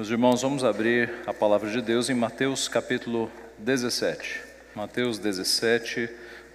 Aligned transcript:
Meus 0.00 0.08
irmãos, 0.08 0.40
vamos 0.40 0.64
abrir 0.64 1.10
a 1.26 1.34
palavra 1.34 1.68
de 1.68 1.82
Deus 1.82 2.08
em 2.08 2.14
Mateus 2.14 2.68
capítulo 2.68 3.30
17. 3.58 4.40
Mateus 4.74 5.18
17, 5.18 6.08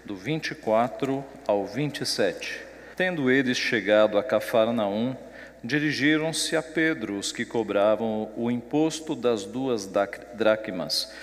do 0.03 0.15
24 0.15 1.23
ao 1.46 1.63
27. 1.63 2.63
Tendo 2.96 3.29
eles 3.29 3.55
chegado 3.55 4.17
a 4.17 4.23
Cafarnaum, 4.23 5.15
dirigiram-se 5.63 6.55
a 6.55 6.63
Pedro 6.63 7.19
os 7.19 7.31
que 7.31 7.46
cobravam 7.46 8.31
o 8.35 8.49
imposto 8.49 9.13
das 9.13 9.46
duas 9.46 9.87
dracmas 10.33 11.13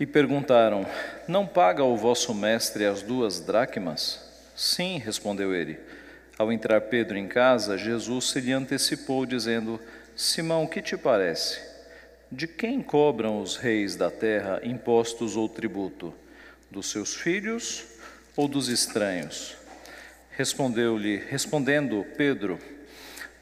e 0.00 0.04
perguntaram: 0.04 0.84
Não 1.28 1.46
paga 1.46 1.84
o 1.84 1.96
vosso 1.96 2.34
mestre 2.34 2.84
as 2.84 3.02
duas 3.02 3.38
dracmas? 3.38 4.18
Sim, 4.56 4.98
respondeu 4.98 5.54
ele. 5.54 5.78
Ao 6.36 6.50
entrar 6.50 6.80
Pedro 6.80 7.16
em 7.16 7.28
casa, 7.28 7.78
Jesus 7.78 8.30
se 8.30 8.40
lhe 8.40 8.52
antecipou, 8.52 9.24
dizendo: 9.24 9.78
Simão, 10.14 10.66
que 10.66 10.82
te 10.82 10.96
parece? 10.96 11.58
De 12.30 12.46
quem 12.46 12.82
cobram 12.82 13.40
os 13.40 13.56
reis 13.56 13.96
da 13.96 14.10
terra 14.10 14.60
impostos 14.62 15.36
ou 15.36 15.48
tributo? 15.48 16.14
Dos 16.70 16.90
seus 16.90 17.14
filhos 17.14 17.84
ou 18.36 18.46
dos 18.46 18.68
estranhos? 18.68 19.56
Respondeu-lhe, 20.30 21.16
respondendo 21.16 22.06
Pedro, 22.16 22.58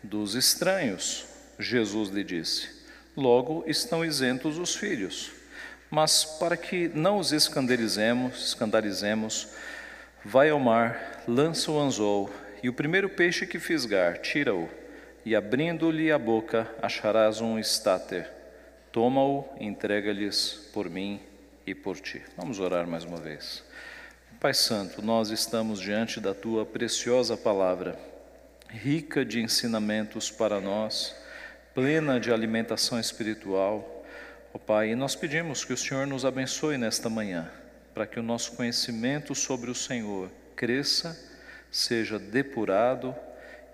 dos 0.02 0.34
estranhos. 0.34 1.26
Jesus 1.58 2.08
lhe 2.10 2.22
disse: 2.22 2.68
Logo 3.16 3.64
estão 3.66 4.04
isentos 4.04 4.56
os 4.56 4.74
filhos. 4.74 5.32
Mas 5.90 6.24
para 6.24 6.56
que 6.56 6.88
não 6.88 7.18
os 7.18 7.32
escandalizemos, 7.32 8.46
escandalizemos, 8.46 9.48
vai 10.24 10.50
ao 10.50 10.60
mar, 10.60 11.24
lança 11.26 11.70
o 11.70 11.80
anzol, 11.80 12.30
e 12.62 12.68
o 12.68 12.72
primeiro 12.72 13.08
peixe 13.08 13.44
que 13.44 13.58
fisgar, 13.58 14.18
tira-o, 14.18 14.68
e 15.24 15.34
abrindo-lhe 15.34 16.10
a 16.10 16.18
boca, 16.18 16.68
acharás 16.80 17.40
um 17.40 17.58
estáter. 17.58 18.30
Toma-o 18.92 19.48
e 19.58 19.66
entrega-lhes 19.66 20.68
por 20.72 20.88
mim 20.88 21.20
e 21.66 21.74
por 21.74 21.98
ti. 21.98 22.22
Vamos 22.36 22.58
orar 22.58 22.86
mais 22.86 23.04
uma 23.04 23.18
vez. 23.18 23.62
Pai 24.40 24.54
Santo, 24.54 25.02
nós 25.02 25.30
estamos 25.30 25.80
diante 25.80 26.20
da 26.20 26.34
tua 26.34 26.64
preciosa 26.64 27.36
palavra, 27.36 27.98
rica 28.68 29.24
de 29.24 29.40
ensinamentos 29.40 30.30
para 30.30 30.60
nós, 30.60 31.14
plena 31.74 32.18
de 32.18 32.32
alimentação 32.32 32.98
espiritual 32.98 34.00
Ó 34.52 34.56
oh, 34.56 34.58
Pai, 34.58 34.90
e 34.90 34.96
nós 34.96 35.14
pedimos 35.14 35.64
que 35.64 35.72
o 35.72 35.76
Senhor 35.76 36.08
nos 36.08 36.24
abençoe 36.24 36.76
nesta 36.76 37.08
manhã, 37.08 37.48
para 37.94 38.04
que 38.04 38.18
o 38.18 38.22
nosso 38.22 38.52
conhecimento 38.56 39.32
sobre 39.32 39.70
o 39.70 39.74
Senhor 39.76 40.28
cresça, 40.56 41.16
seja 41.70 42.18
depurado, 42.18 43.14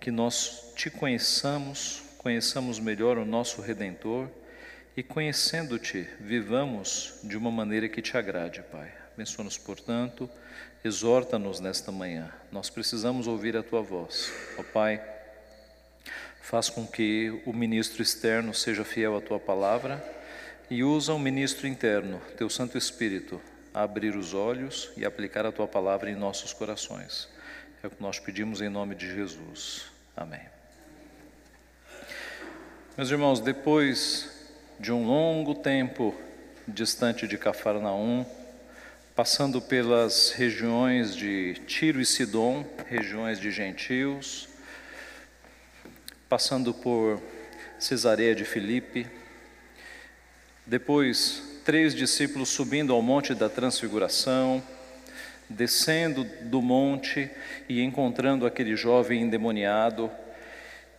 que 0.07 0.11
nós 0.13 0.73
te 0.77 0.89
conheçamos, 0.89 2.01
conheçamos 2.19 2.79
melhor 2.79 3.19
o 3.19 3.25
nosso 3.25 3.61
Redentor 3.61 4.29
e 4.97 5.03
conhecendo-te, 5.03 6.09
vivamos 6.21 7.19
de 7.25 7.37
uma 7.37 7.51
maneira 7.51 7.89
que 7.89 8.01
te 8.01 8.17
agrade, 8.17 8.63
Pai. 8.71 8.89
Abençoa-nos, 9.15 9.59
portanto, 9.59 10.31
exorta-nos 10.85 11.59
nesta 11.59 11.91
manhã. 11.91 12.33
Nós 12.53 12.71
precisamos 12.71 13.27
ouvir 13.27 13.57
a 13.57 13.65
tua 13.65 13.83
voz. 13.83 14.33
Ó 14.57 14.63
Pai, 14.63 15.03
faz 16.41 16.69
com 16.69 16.87
que 16.87 17.43
o 17.45 17.53
ministro 17.53 18.01
externo 18.01 18.55
seja 18.55 18.85
fiel 18.85 19.17
à 19.17 19.21
tua 19.21 19.41
palavra 19.41 20.01
e 20.71 20.85
usa 20.85 21.15
o 21.15 21.19
ministro 21.19 21.67
interno, 21.67 22.23
teu 22.37 22.49
Santo 22.49 22.79
Espírito, 22.79 23.41
a 23.75 23.83
abrir 23.83 24.15
os 24.15 24.35
olhos 24.35 24.89
e 24.97 25.05
aplicar 25.05 25.45
a 25.45 25.51
tua 25.51 25.67
palavra 25.67 26.09
em 26.09 26.15
nossos 26.15 26.53
corações. 26.53 27.29
É 27.83 27.89
o 27.89 27.91
que 27.91 28.01
nós 28.01 28.21
pedimos 28.21 28.61
em 28.61 28.69
nome 28.69 28.95
de 28.95 29.13
Jesus. 29.13 29.96
Amém. 30.17 30.41
Meus 32.97 33.11
irmãos, 33.11 33.39
depois 33.39 34.31
de 34.81 34.91
um 34.91 35.07
longo 35.07 35.55
tempo 35.55 36.15
distante 36.67 37.29
de 37.29 37.37
Cafarnaum, 37.37 38.25
passando 39.15 39.61
pelas 39.61 40.31
regiões 40.31 41.15
de 41.15 41.61
Tiro 41.67 42.01
e 42.01 42.07
Sidom, 42.07 42.65
regiões 42.89 43.39
de 43.39 43.51
gentios, 43.51 44.49
passando 46.31 46.73
por 46.73 47.21
Cesareia 47.79 48.35
de 48.35 48.47
Filipe, 48.47 49.07
depois, 50.65 51.61
três 51.63 51.95
discípulos 51.95 52.49
subindo 52.49 52.95
ao 52.95 53.03
monte 53.03 53.35
da 53.35 53.51
transfiguração, 53.51 54.63
descendo 55.49 56.25
do 56.43 56.61
monte 56.61 57.31
e 57.69 57.83
encontrando 57.83 58.47
aquele 58.47 58.77
jovem 58.77 59.23
endemoniado, 59.23 60.11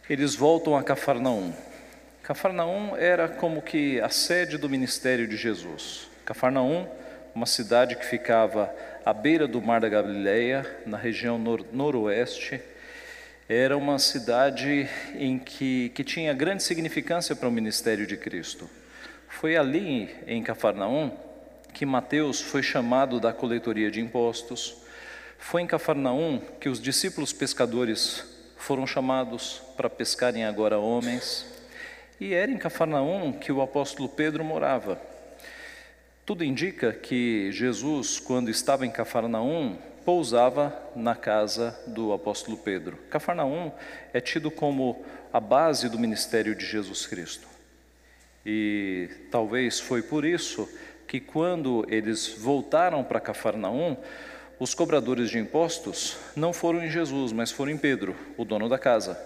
eles 0.10 0.36
voltam 0.36 0.76
a 0.76 0.84
Cafarnaum. 0.84 1.54
Cafarnaum 2.24 2.96
era 2.96 3.28
como 3.28 3.62
que 3.62 4.00
a 4.02 4.10
sede 4.10 4.58
do 4.58 4.70
ministério 4.70 5.28
de 5.28 5.38
Jesus. 5.38 6.10
Cafarnaum, 6.26 6.88
uma 7.34 7.46
cidade 7.46 7.96
que 7.96 8.06
ficava 8.06 8.74
à 9.06 9.14
beira 9.14 9.48
do 9.48 9.62
Mar 9.62 9.82
da 9.82 9.90
Galileia, 9.90 10.66
na 10.86 10.98
região 10.98 11.38
nor 11.38 11.66
noroeste, 11.72 12.60
era 13.48 13.78
uma 13.78 13.98
cidade 13.98 14.90
em 15.16 15.40
que, 15.40 15.90
que 15.96 16.04
tinha 16.04 16.34
grande 16.34 16.64
significância 16.64 17.34
para 17.34 17.48
o 17.48 17.52
ministério 17.52 18.06
de 18.06 18.18
Cristo. 18.18 18.70
Foi 19.30 19.56
ali 19.56 20.14
em 20.28 20.44
Cafarnaum 20.44 21.12
que 21.78 21.86
Mateus 21.86 22.42
foi 22.42 22.64
chamado 22.64 23.20
da 23.20 23.32
coletoria 23.32 23.92
de 23.92 24.02
impostos. 24.02 24.78
Foi 25.38 25.62
em 25.62 25.68
Cafarnaum 25.68 26.42
que 26.60 26.70
os 26.70 26.82
discípulos 26.82 27.32
pescadores 27.32 28.26
foram 28.58 28.88
chamados 28.88 29.62
para 29.78 29.88
pescarem 29.88 30.44
agora 30.44 30.80
homens. 30.80 31.46
E 32.20 32.34
era 32.34 32.52
em 32.52 32.58
Cafarnaum 32.58 33.32
que 33.32 33.52
o 33.52 33.62
apóstolo 33.62 34.10
Pedro 34.10 34.44
morava. 34.44 35.00
Tudo 36.26 36.44
indica 36.44 36.92
que 36.92 37.52
Jesus, 37.52 38.20
quando 38.20 38.50
estava 38.50 38.84
em 38.84 38.90
Cafarnaum, 38.90 39.78
pousava 40.04 40.76
na 40.96 41.14
casa 41.14 41.80
do 41.86 42.12
apóstolo 42.12 42.58
Pedro. 42.58 42.98
Cafarnaum 43.12 43.72
é 44.12 44.20
tido 44.20 44.50
como 44.50 45.06
a 45.32 45.40
base 45.40 45.90
do 45.90 46.00
ministério 46.00 46.56
de 46.56 46.66
Jesus 46.66 47.06
Cristo. 47.06 47.48
E 48.44 49.12
talvez 49.30 49.80
foi 49.80 50.02
por 50.02 50.26
isso 50.26 50.68
que 51.08 51.20
quando 51.20 51.86
eles 51.88 52.36
voltaram 52.38 53.04
para 53.04 53.20
Cafarnaum, 53.20 53.96
os 54.60 54.74
cobradores 54.74 55.30
de 55.30 55.40
impostos 55.40 56.18
não 56.36 56.52
foram 56.52 56.84
em 56.84 56.90
Jesus, 56.90 57.32
mas 57.32 57.52
foram 57.52 57.72
em 57.72 57.78
Pedro, 57.78 58.16
o 58.38 58.44
dono 58.44 58.68
da 58.68 58.78
casa. 58.78 59.18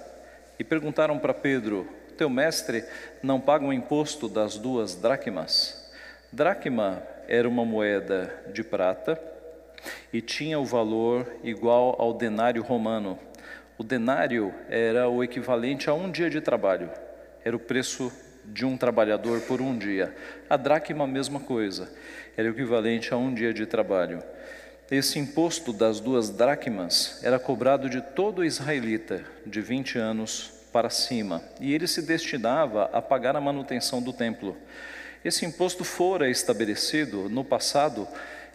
E 0.60 0.64
perguntaram 0.64 1.18
para 1.18 1.34
Pedro: 1.34 1.88
Teu 2.18 2.30
mestre 2.30 2.84
não 3.24 3.40
paga 3.40 3.66
o 3.66 3.74
imposto 3.74 4.30
das 4.30 4.58
duas 4.58 4.96
dracmas? 4.96 5.90
Dracma 6.32 7.02
era 7.28 7.48
uma 7.50 7.66
moeda 7.66 8.44
de 8.54 8.64
prata 8.64 9.20
e 10.14 10.22
tinha 10.22 10.60
o 10.60 10.66
valor 10.66 11.26
igual 11.44 11.96
ao 11.98 12.14
denário 12.14 12.62
romano. 12.62 13.18
O 13.78 13.84
denário 13.84 14.54
era 14.70 15.10
o 15.10 15.24
equivalente 15.24 15.90
a 15.90 15.94
um 15.94 16.12
dia 16.12 16.30
de 16.30 16.40
trabalho, 16.42 16.90
era 17.44 17.56
o 17.56 17.60
preço 17.60 18.12
de 18.46 18.66
um 18.66 18.78
trabalhador 18.78 19.42
por 19.42 19.62
um 19.62 19.78
dia. 19.78 20.16
A 20.50 20.58
dracma, 20.58 21.08
mesma 21.08 21.40
coisa, 21.40 21.90
era 22.36 22.50
equivalente 22.50 23.14
a 23.14 23.18
um 23.18 23.34
dia 23.34 23.54
de 23.54 23.66
trabalho. 23.66 24.24
Esse 24.90 25.20
imposto 25.20 25.72
das 25.72 26.00
duas 26.00 26.30
dracmas 26.30 27.20
era 27.24 27.40
cobrado 27.40 27.90
de 27.90 28.02
todo 28.02 28.44
israelita 28.44 29.24
de 29.46 29.62
20 29.62 29.98
anos 29.98 30.52
para 30.74 30.90
cima, 30.90 31.42
e 31.60 31.74
ele 31.74 31.88
se 31.88 32.02
destinava 32.02 32.90
a 32.94 33.02
pagar 33.02 33.36
a 33.36 33.42
manutenção 33.42 34.02
do 34.02 34.14
templo. 34.14 34.58
Esse 35.24 35.46
imposto 35.46 35.84
fora 35.84 36.30
estabelecido 36.30 37.30
no 37.30 37.44
passado 37.44 38.08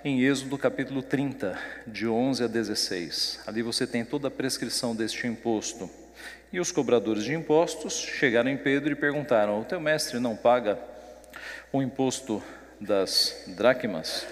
em 0.05 0.23
Êxodo 0.23 0.59
capítulo 0.59 1.03
30, 1.03 1.59
de 1.87 2.07
11 2.07 2.45
a 2.45 2.47
16. 2.47 3.41
Ali 3.47 3.63
você 3.63 3.87
tem 3.87 4.05
toda 4.05 4.29
a 4.29 4.31
prescrição 4.31 4.95
deste 4.95 5.27
imposto. 5.27 5.91
E 6.53 6.61
os 6.61 6.71
cobradores 6.71 7.25
de 7.25 7.35
impostos 7.35 7.95
chegaram 7.95 8.51
em 8.51 8.57
Pedro 8.57 8.93
e 8.93 8.97
perguntaram: 8.97 9.61
O 9.61 9.65
teu 9.65 9.81
mestre 9.81 10.19
não 10.19 10.37
paga 10.37 10.79
o 11.73 11.83
imposto 11.83 12.43
das 12.81 13.45
dracmas? 13.49 14.27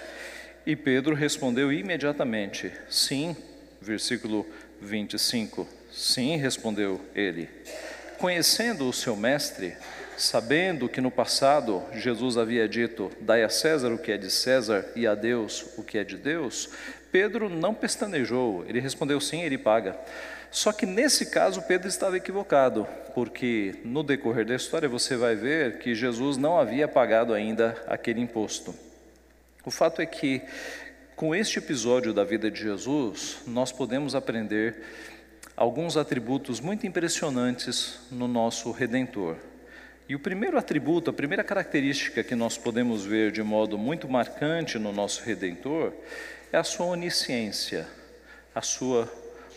E 0.64 0.76
Pedro 0.76 1.14
respondeu 1.14 1.72
imediatamente: 1.72 2.72
Sim, 2.88 3.37
versículo 3.81 4.46
25. 4.81 5.69
Sim, 5.93 6.37
respondeu 6.37 7.00
ele. 7.14 7.49
Conhecendo 8.19 8.88
o 8.88 8.93
seu 8.93 9.16
mestre, 9.16 9.76
sabendo 10.16 10.88
que 10.88 11.00
no 11.00 11.11
passado 11.11 11.82
Jesus 11.94 12.37
havia 12.38 12.69
dito: 12.69 13.11
Dai 13.20 13.43
a 13.43 13.49
César 13.49 13.93
o 13.93 13.99
que 13.99 14.12
é 14.12 14.16
de 14.16 14.31
César 14.31 14.87
e 14.94 15.06
a 15.06 15.14
Deus 15.14 15.66
o 15.76 15.82
que 15.82 15.99
é 15.99 16.05
de 16.05 16.16
Deus, 16.16 16.70
Pedro 17.14 17.49
não 17.49 17.72
pestanejou, 17.72 18.64
ele 18.66 18.81
respondeu: 18.81 19.20
Sim, 19.20 19.43
ele 19.43 19.56
paga. 19.56 19.96
Só 20.50 20.72
que 20.72 20.84
nesse 20.84 21.26
caso 21.26 21.62
Pedro 21.62 21.87
estava 21.87 22.16
equivocado, 22.16 22.88
porque 23.14 23.76
no 23.84 24.02
decorrer 24.02 24.44
da 24.44 24.56
história 24.56 24.88
você 24.88 25.16
vai 25.16 25.37
ver 25.37 25.78
que 25.78 25.94
Jesus 25.94 26.37
não 26.37 26.58
havia 26.58 26.88
pagado 26.88 27.32
ainda 27.32 27.81
aquele 27.87 28.20
imposto. 28.20 28.75
O 29.64 29.70
fato 29.70 30.02
é 30.02 30.06
que, 30.06 30.43
com 31.14 31.32
este 31.32 31.61
episódio 31.61 32.12
da 32.12 32.25
vida 32.25 32.50
de 32.50 32.61
Jesus, 32.61 33.38
nós 33.46 33.70
podemos 33.70 34.16
aprender 34.16 34.82
alguns 35.56 35.96
atributos 35.96 36.58
muito 36.58 36.84
impressionantes 36.84 38.00
no 38.11 38.26
nosso 38.26 38.72
Redentor. 38.72 39.37
E 40.08 40.16
o 40.16 40.19
primeiro 40.19 40.58
atributo, 40.58 41.11
a 41.11 41.14
primeira 41.14 41.44
característica 41.44 42.25
que 42.25 42.34
nós 42.34 42.58
podemos 42.58 43.06
ver 43.06 43.31
de 43.31 43.43
modo 43.43 43.78
muito 43.78 44.08
marcante 44.08 44.81
no 44.81 44.93
nosso 44.93 45.22
Redentor 45.22 45.93
é 46.54 46.56
a 46.56 46.62
sua 46.62 46.86
onisciência, 46.86 47.84
a 48.54 48.62
sua 48.62 49.12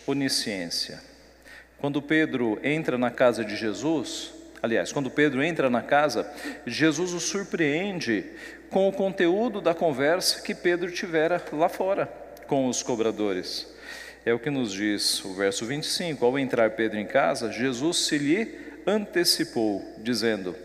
onisciência. 0.07 0.99
Quando 1.77 2.01
Pedro 2.01 2.59
entra 2.63 2.97
na 2.97 3.11
casa 3.11 3.45
de 3.45 3.55
Jesus, 3.55 4.33
aliás, 4.63 4.91
quando 4.91 5.11
Pedro 5.11 5.43
entra 5.43 5.69
na 5.69 5.83
casa, 5.83 6.27
Jesus 6.65 7.13
o 7.13 7.19
surpreende 7.19 8.25
com 8.71 8.89
o 8.89 8.91
conteúdo 8.91 9.61
da 9.61 9.75
conversa 9.75 10.41
que 10.41 10.55
Pedro 10.55 10.91
tivera 10.91 11.39
lá 11.53 11.69
fora 11.69 12.11
com 12.47 12.67
os 12.67 12.81
cobradores. 12.81 13.67
É 14.25 14.33
o 14.33 14.39
que 14.39 14.49
nos 14.49 14.73
diz 14.73 15.23
o 15.23 15.35
verso 15.35 15.67
25: 15.67 16.25
Ao 16.25 16.39
entrar 16.39 16.71
Pedro 16.71 16.97
em 16.97 17.05
casa, 17.05 17.51
Jesus 17.51 18.07
se 18.07 18.17
lhe 18.17 18.57
antecipou, 18.87 19.85
dizendo: 19.99 20.55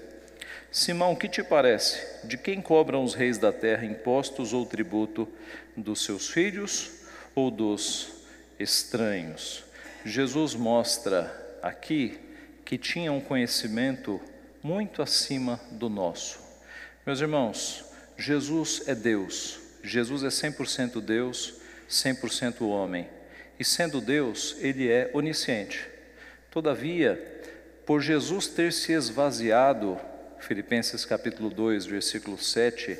Simão, 0.72 1.14
que 1.14 1.28
te 1.28 1.42
parece? 1.42 2.00
De 2.24 2.38
quem 2.38 2.62
cobram 2.62 3.04
os 3.04 3.12
reis 3.12 3.36
da 3.36 3.52
terra 3.52 3.84
impostos 3.84 4.54
ou 4.54 4.64
tributo? 4.64 5.28
Dos 5.76 6.02
seus 6.02 6.30
filhos 6.30 6.90
ou 7.34 7.50
dos 7.50 8.08
estranhos? 8.58 9.64
Jesus 10.02 10.54
mostra 10.54 11.30
aqui 11.62 12.18
que 12.64 12.78
tinha 12.78 13.12
um 13.12 13.20
conhecimento 13.20 14.18
muito 14.62 15.02
acima 15.02 15.60
do 15.72 15.90
nosso. 15.90 16.40
Meus 17.04 17.20
irmãos, 17.20 17.84
Jesus 18.16 18.84
é 18.86 18.94
Deus, 18.94 19.60
Jesus 19.84 20.24
é 20.24 20.28
100% 20.28 21.02
Deus, 21.02 21.52
100% 21.86 22.62
homem. 22.66 23.06
E 23.60 23.64
sendo 23.64 24.00
Deus, 24.00 24.56
ele 24.58 24.90
é 24.90 25.10
onisciente. 25.12 25.86
Todavia, 26.50 27.42
por 27.84 28.00
Jesus 28.00 28.46
ter 28.46 28.72
se 28.72 28.92
esvaziado, 28.92 30.00
Filipenses 30.42 31.04
capítulo 31.04 31.48
2, 31.48 31.86
versículo 31.86 32.36
7, 32.36 32.98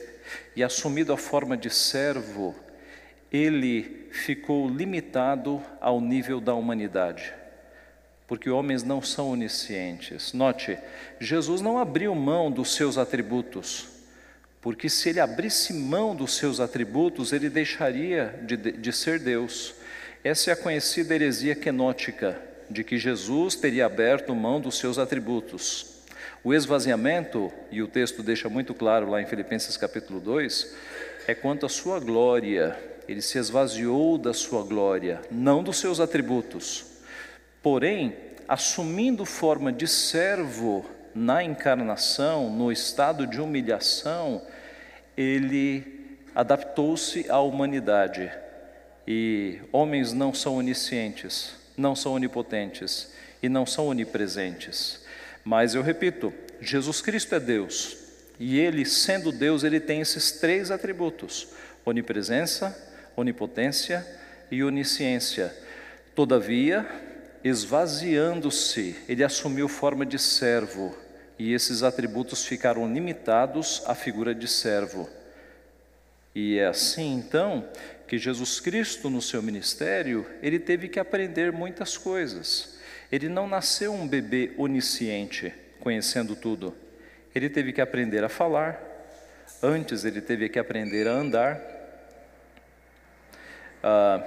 e 0.55 0.63
assumido 0.63 1.13
a 1.13 1.17
forma 1.17 1.57
de 1.57 1.69
servo, 1.69 2.55
ele 3.33 4.09
ficou 4.13 4.69
limitado 4.69 5.61
ao 5.81 6.01
nível 6.01 6.41
da 6.41 6.55
humanidade. 6.55 7.35
Porque 8.29 8.49
homens 8.49 8.85
não 8.85 9.03
são 9.03 9.31
oniscientes. 9.31 10.33
Note, 10.33 10.79
Jesus 11.19 11.61
não 11.61 11.79
abriu 11.79 12.15
mão 12.15 12.51
dos 12.51 12.77
seus 12.77 12.97
atributos, 12.97 13.89
porque 14.61 14.89
se 14.89 15.09
ele 15.09 15.19
abrisse 15.19 15.73
mão 15.73 16.15
dos 16.15 16.37
seus 16.37 16.61
atributos, 16.61 17.33
ele 17.33 17.51
deixaria 17.51 18.39
de, 18.45 18.57
de 18.57 18.93
ser 18.93 19.19
Deus. 19.19 19.75
Essa 20.23 20.51
é 20.51 20.53
a 20.53 20.57
conhecida 20.57 21.17
heresia 21.17 21.57
quenótica, 21.57 22.41
de 22.71 22.85
que 22.85 22.97
Jesus 22.97 23.57
teria 23.57 23.87
aberto 23.87 24.33
mão 24.33 24.61
dos 24.61 24.79
seus 24.79 24.97
atributos. 24.97 25.92
O 26.45 26.53
esvaziamento, 26.53 27.53
e 27.71 27.81
o 27.83 27.87
texto 27.87 28.21
deixa 28.21 28.49
muito 28.49 28.75
claro 28.75 29.09
lá 29.09 29.23
em 29.23 29.27
Filipenses 29.27 29.77
capítulo 29.77 30.19
2, 30.19 30.75
é 31.29 31.37
quanto 31.37 31.65
à 31.65 31.69
sua 31.69 32.01
glória. 32.01 32.77
Ele 33.07 33.23
se 33.23 33.39
esvaziou 33.39 34.19
da 34.19 34.35
sua 34.35 34.65
glória, 34.65 35.21
não 35.31 35.63
dos 35.63 35.79
seus 35.79 36.01
atributos. 36.01 36.85
Porém, 37.63 38.17
assumindo 38.49 39.25
forma 39.25 39.73
de 39.73 39.87
servo 39.87 40.85
na 41.15 41.45
encarnação, 41.45 42.51
no 42.51 42.73
estado 42.73 43.25
de 43.25 43.41
humilhação, 43.41 44.43
ele 45.17 46.19
adaptou-se 46.35 47.31
à 47.31 47.39
humanidade. 47.39 48.33
E 49.07 49.61
homens 49.71 50.13
não 50.13 50.35
são 50.35 50.57
oniscientes, 50.57 51.55
não 51.77 51.95
são 51.95 52.15
onipotentes 52.15 53.13
e 53.41 53.49
não 53.49 53.65
são 53.65 53.87
onipresentes. 53.87 55.02
Mas 55.45 55.75
eu 55.75 55.83
repito, 55.83 56.33
Jesus 56.61 57.01
Cristo 57.01 57.35
é 57.35 57.41
Deus, 57.41 57.97
e 58.39 58.59
ele, 58.59 58.85
sendo 58.85 59.33
Deus, 59.33 59.65
ele 59.65 59.81
tem 59.81 60.01
esses 60.01 60.33
três 60.33 60.71
atributos: 60.71 61.49
onipresença, 61.85 62.77
onipotência 63.17 64.07
e 64.51 64.63
onisciência. 64.63 65.55
Todavia, 66.15 66.87
esvaziando-se, 67.43 68.97
ele 69.09 69.25
assumiu 69.25 69.69
forma 69.69 70.07
de 70.07 70.19
servo, 70.19 70.95
e 71.39 71.53
esses 71.53 71.83
atributos 71.83 72.45
ficaram 72.45 72.93
limitados 72.93 73.83
à 73.87 73.95
figura 73.95 74.35
de 74.35 74.47
servo. 74.47 75.09
E 76.35 76.59
é 76.59 76.67
assim 76.67 77.15
então 77.15 77.69
que 78.07 78.19
Jesus 78.19 78.61
Cristo, 78.61 79.11
no 79.11 79.21
seu 79.21 79.43
ministério, 79.43 80.27
ele 80.43 80.59
teve 80.59 80.89
que 80.89 81.01
aprender 81.01 81.51
muitas 81.51 81.97
coisas. 81.97 82.79
Ele 83.13 83.29
não 83.29 83.47
nasceu 83.47 83.93
um 83.93 84.09
bebê 84.09 84.53
onisciente, 84.57 85.53
conhecendo 85.81 86.35
tudo. 86.35 86.75
Ele 87.35 87.51
teve 87.51 87.71
que 87.71 87.83
aprender 87.83 88.25
a 88.25 88.29
falar, 88.31 88.83
antes 89.63 90.07
ele 90.07 90.23
teve 90.23 90.49
que 90.49 90.59
aprender 90.59 91.07
a 91.07 91.13
andar. 91.13 91.61
Ah, 93.83 94.27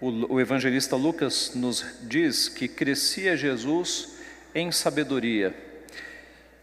o, 0.00 0.34
o 0.34 0.40
evangelista 0.40 0.94
Lucas 0.94 1.54
nos 1.56 1.84
diz 2.02 2.48
que 2.48 2.68
crescia 2.68 3.36
Jesus 3.36 4.16
em 4.54 4.70
sabedoria. 4.70 5.52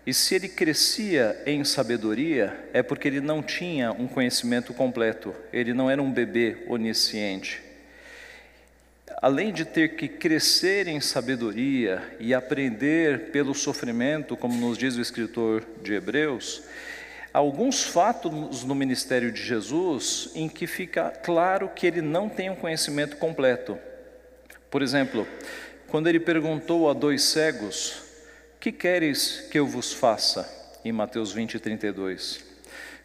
E 0.08 0.14
se 0.14 0.36
ele 0.36 0.48
crescia 0.48 1.44
em 1.46 1.66
sabedoria, 1.66 2.70
é 2.72 2.82
porque 2.82 3.10
ele 3.10 3.20
não 3.20 3.44
tinha 3.44 3.92
um 3.92 4.08
conhecimento 4.08 4.74
completo, 4.74 5.36
ele 5.52 5.74
não 5.74 5.90
era 5.90 6.02
um 6.02 6.12
bebê 6.12 6.64
onisciente. 6.68 7.69
Além 9.22 9.52
de 9.52 9.66
ter 9.66 9.98
que 9.98 10.08
crescer 10.08 10.88
em 10.88 11.02
sabedoria 11.02 12.16
e 12.22 12.34
aprender 12.34 13.32
pelo 13.32 13.54
sofrimento, 13.54 14.38
como 14.38 14.56
nos 14.56 14.78
diz 14.78 14.96
o 14.96 15.02
escritor 15.02 15.66
de 15.84 15.94
Hebreus, 15.94 16.64
alguns 17.34 17.84
fatos 17.84 18.64
no 18.64 18.74
ministério 18.74 19.30
de 19.30 19.44
Jesus 19.44 20.32
em 20.36 20.48
que 20.48 20.66
fica 20.66 21.10
claro 21.10 21.70
que 21.76 21.86
ele 21.86 22.02
não 22.02 22.30
tem 22.30 22.50
um 22.50 22.56
conhecimento 22.56 23.18
completo. 23.18 23.78
Por 24.72 24.82
exemplo, 24.82 25.28
quando 25.90 26.08
ele 26.08 26.22
perguntou 26.22 26.90
a 26.90 26.94
dois 26.94 27.24
cegos 27.24 28.02
que 28.58 28.72
queres 28.72 29.48
que 29.52 29.60
eu 29.60 29.68
vos 29.68 29.92
faça? 29.92 30.48
Em 30.86 30.94
Mateus 30.94 31.34
20, 31.34 31.60
32. 31.60 32.49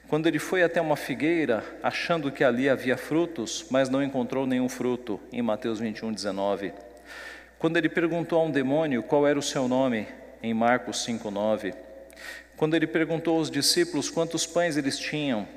Quando 0.08 0.26
ele 0.26 0.38
foi 0.38 0.62
até 0.62 0.80
uma 0.80 0.96
figueira, 0.96 1.64
achando 1.82 2.30
que 2.30 2.44
ali 2.44 2.68
havia 2.68 2.96
frutos, 2.96 3.66
mas 3.70 3.88
não 3.88 4.02
encontrou 4.02 4.46
nenhum 4.46 4.68
fruto, 4.68 5.18
em 5.32 5.40
Mateus 5.40 5.80
21, 5.80 6.12
19. 6.12 6.72
Quando 7.58 7.78
ele 7.78 7.88
perguntou 7.88 8.38
a 8.38 8.44
um 8.44 8.50
demônio 8.50 9.02
qual 9.02 9.26
era 9.26 9.38
o 9.38 9.42
seu 9.42 9.66
nome, 9.66 10.06
em 10.42 10.52
Marcos 10.52 11.02
5, 11.04 11.30
9. 11.30 11.72
Quando 12.56 12.74
ele 12.76 12.86
perguntou 12.86 13.38
aos 13.38 13.50
discípulos 13.50 14.10
quantos 14.10 14.46
pães 14.46 14.76
eles 14.76 14.98
tinham, 14.98 15.48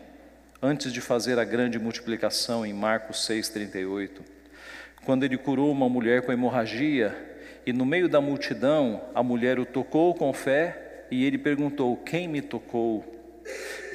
antes 0.62 0.94
de 0.94 1.01
fazer 1.01 1.38
a 1.38 1.44
grande 1.44 1.77
multiplicação, 1.77 2.66
em 2.66 2.74
Marcos 2.74 3.25
6, 3.25 3.50
38. 3.50 4.24
Quando 5.06 5.24
ele 5.24 5.38
curou 5.38 5.72
uma 5.72 5.89
mulher 5.89 6.22
com 6.22 6.32
hemorragia, 6.32 7.16
e 7.66 7.74
no 7.74 7.86
meio 7.86 8.08
da 8.08 8.22
multidão, 8.22 9.01
a 9.13 9.22
mulher 9.22 9.60
o 9.60 9.66
tocou 9.66 10.13
com 10.13 10.32
fé 10.32 11.06
e 11.12 11.25
ele 11.25 11.38
perguntou: 11.38 11.98
Quem 11.98 12.27
me 12.27 12.42
tocou? 12.42 13.06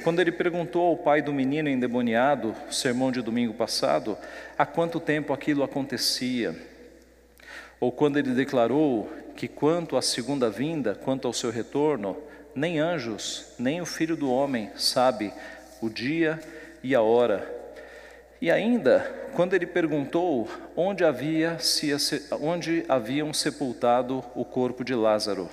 Quando 0.03 0.19
ele 0.19 0.31
perguntou 0.31 0.87
ao 0.87 0.97
pai 0.97 1.21
do 1.21 1.33
menino 1.33 1.69
endemoniado, 1.69 2.55
sermão 2.69 3.11
de 3.11 3.21
domingo 3.21 3.53
passado, 3.53 4.17
há 4.57 4.65
quanto 4.65 4.99
tempo 4.99 5.33
aquilo 5.33 5.63
acontecia? 5.63 6.55
Ou 7.79 7.91
quando 7.91 8.17
ele 8.17 8.31
declarou 8.31 9.09
que, 9.35 9.47
quanto 9.47 9.97
à 9.97 10.01
segunda 10.01 10.49
vinda, 10.49 10.93
quanto 10.93 11.27
ao 11.27 11.33
seu 11.33 11.49
retorno, 11.49 12.17
nem 12.53 12.79
anjos, 12.79 13.53
nem 13.57 13.81
o 13.81 13.85
filho 13.85 14.15
do 14.15 14.31
homem 14.31 14.69
sabe 14.75 15.33
o 15.81 15.89
dia 15.89 16.39
e 16.83 16.93
a 16.93 17.01
hora 17.01 17.63
e 18.43 18.51
ainda, 18.51 19.09
quando 19.37 19.53
ele 19.53 19.65
perguntou 19.65 20.49
onde, 20.75 21.05
havia 21.05 21.59
se, 21.59 21.95
onde 22.41 22.83
haviam 22.89 23.33
sepultado 23.33 24.21
o 24.35 24.43
corpo 24.43 24.83
de 24.83 24.93
Lázaro. 24.93 25.49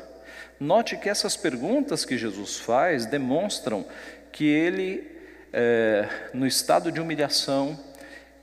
Note 0.59 0.97
que 0.97 1.09
essas 1.09 1.37
perguntas 1.37 2.04
que 2.04 2.19
Jesus 2.19 2.59
faz 2.59 3.07
demonstram 3.07 3.87
que 4.32 4.44
ele, 4.44 5.06
é, 5.52 6.08
no 6.32 6.46
estado 6.46 6.90
de 6.90 7.00
humilhação, 7.00 7.78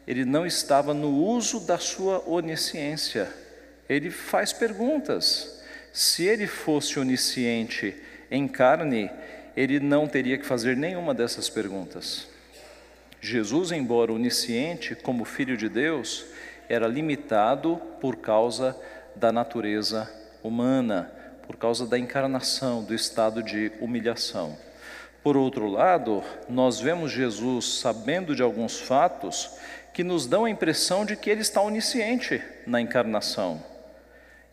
ele 0.07 0.23
não 0.23 0.45
estava 0.45 0.93
no 0.93 1.09
uso 1.09 1.59
da 1.59 1.77
sua 1.77 2.23
onisciência. 2.27 3.27
Ele 3.89 4.09
faz 4.09 4.53
perguntas. 4.53 5.61
Se 5.91 6.25
ele 6.25 6.47
fosse 6.47 6.99
onisciente 6.99 7.95
em 8.31 8.47
carne, 8.47 9.09
ele 9.55 9.79
não 9.79 10.07
teria 10.07 10.37
que 10.37 10.45
fazer 10.45 10.77
nenhuma 10.77 11.13
dessas 11.13 11.49
perguntas. 11.49 12.27
Jesus, 13.19 13.71
embora 13.71 14.13
onisciente 14.13 14.95
como 14.95 15.25
filho 15.25 15.57
de 15.57 15.67
Deus, 15.67 16.25
era 16.69 16.87
limitado 16.87 17.81
por 17.99 18.17
causa 18.17 18.77
da 19.15 19.31
natureza 19.31 20.09
humana, 20.43 21.11
por 21.45 21.55
causa 21.57 21.87
da 21.87 21.97
encarnação, 21.97 22.83
do 22.83 22.93
estado 22.93 23.41
de 23.41 23.71
humilhação. 23.81 24.57
Por 25.27 25.35
outro 25.35 25.67
lado, 25.67 26.23
nós 26.47 26.79
vemos 26.79 27.11
Jesus 27.11 27.79
sabendo 27.79 28.33
de 28.33 28.41
alguns 28.41 28.79
fatos 28.79 29.51
que 29.93 30.01
nos 30.01 30.25
dão 30.25 30.45
a 30.45 30.49
impressão 30.49 31.03
de 31.03 31.17
que 31.17 31.29
ele 31.29 31.41
está 31.41 31.61
onisciente 31.61 32.41
na 32.65 32.79
encarnação. 32.79 33.61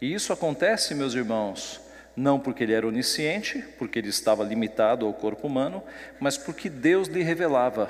E 0.00 0.12
isso 0.12 0.32
acontece, 0.32 0.92
meus 0.92 1.14
irmãos, 1.14 1.80
Não 2.16 2.40
porque 2.40 2.64
ele 2.64 2.72
era 2.72 2.88
onisciente, 2.88 3.64
porque 3.78 4.00
ele 4.00 4.08
estava 4.08 4.42
limitado 4.42 5.06
ao 5.06 5.14
corpo 5.14 5.46
humano, 5.46 5.80
mas 6.18 6.36
porque 6.36 6.68
Deus 6.68 7.06
lhe 7.06 7.22
revelava 7.22 7.86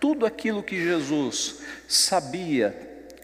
tudo 0.00 0.26
aquilo 0.26 0.60
que 0.60 0.82
Jesus 0.82 1.60
sabia 1.86 2.76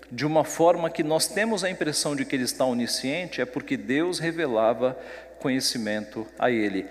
de 0.08 0.24
uma 0.24 0.44
forma 0.44 0.88
que 0.88 1.02
nós 1.02 1.26
temos 1.26 1.64
a 1.64 1.70
impressão 1.70 2.14
de 2.14 2.24
que 2.24 2.36
ele 2.36 2.44
está 2.44 2.64
onisciente, 2.64 3.40
é 3.40 3.44
porque 3.44 3.76
Deus 3.76 4.20
revelava 4.20 4.96
conhecimento 5.40 6.24
a 6.38 6.48
ele. 6.48 6.86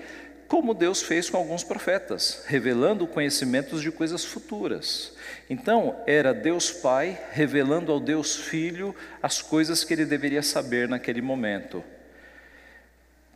Como 0.53 0.75
Deus 0.75 1.01
fez 1.01 1.31
com 1.31 1.37
alguns 1.37 1.63
profetas, 1.63 2.43
revelando 2.45 3.07
conhecimentos 3.07 3.81
de 3.81 3.91
coisas 3.91 4.23
futuras. 4.23 5.11
Então, 5.49 5.99
era 6.05 6.31
Deus 6.31 6.69
Pai 6.69 7.19
revelando 7.31 7.91
ao 7.91 7.99
Deus 7.99 8.35
Filho 8.35 8.95
as 9.19 9.41
coisas 9.41 9.83
que 9.83 9.95
ele 9.95 10.05
deveria 10.05 10.43
saber 10.43 10.87
naquele 10.87 11.23
momento. 11.23 11.83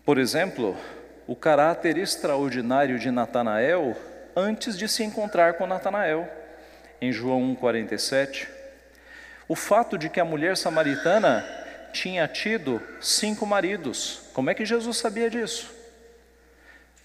Por 0.06 0.20
exemplo, 0.20 0.78
o 1.26 1.36
caráter 1.36 1.98
extraordinário 1.98 3.00
de 3.00 3.10
Natanael 3.10 3.98
antes 4.36 4.78
de 4.78 4.88
se 4.88 5.04
encontrar 5.04 5.56
com 5.56 5.66
Natanael, 5.66 6.30
em 7.02 7.12
João 7.12 7.42
1,47. 7.60 8.48
O 9.48 9.56
fato 9.56 9.98
de 9.98 10.08
que 10.08 10.20
a 10.20 10.26
mulher 10.26 10.56
samaritana 10.56 11.44
tinha 11.92 12.28
tido 12.28 12.80
cinco 13.02 13.44
maridos, 13.44 14.22
como 14.36 14.52
é 14.52 14.54
que 14.54 14.64
Jesus 14.64 14.98
sabia 14.98 15.32
disso? 15.32 15.77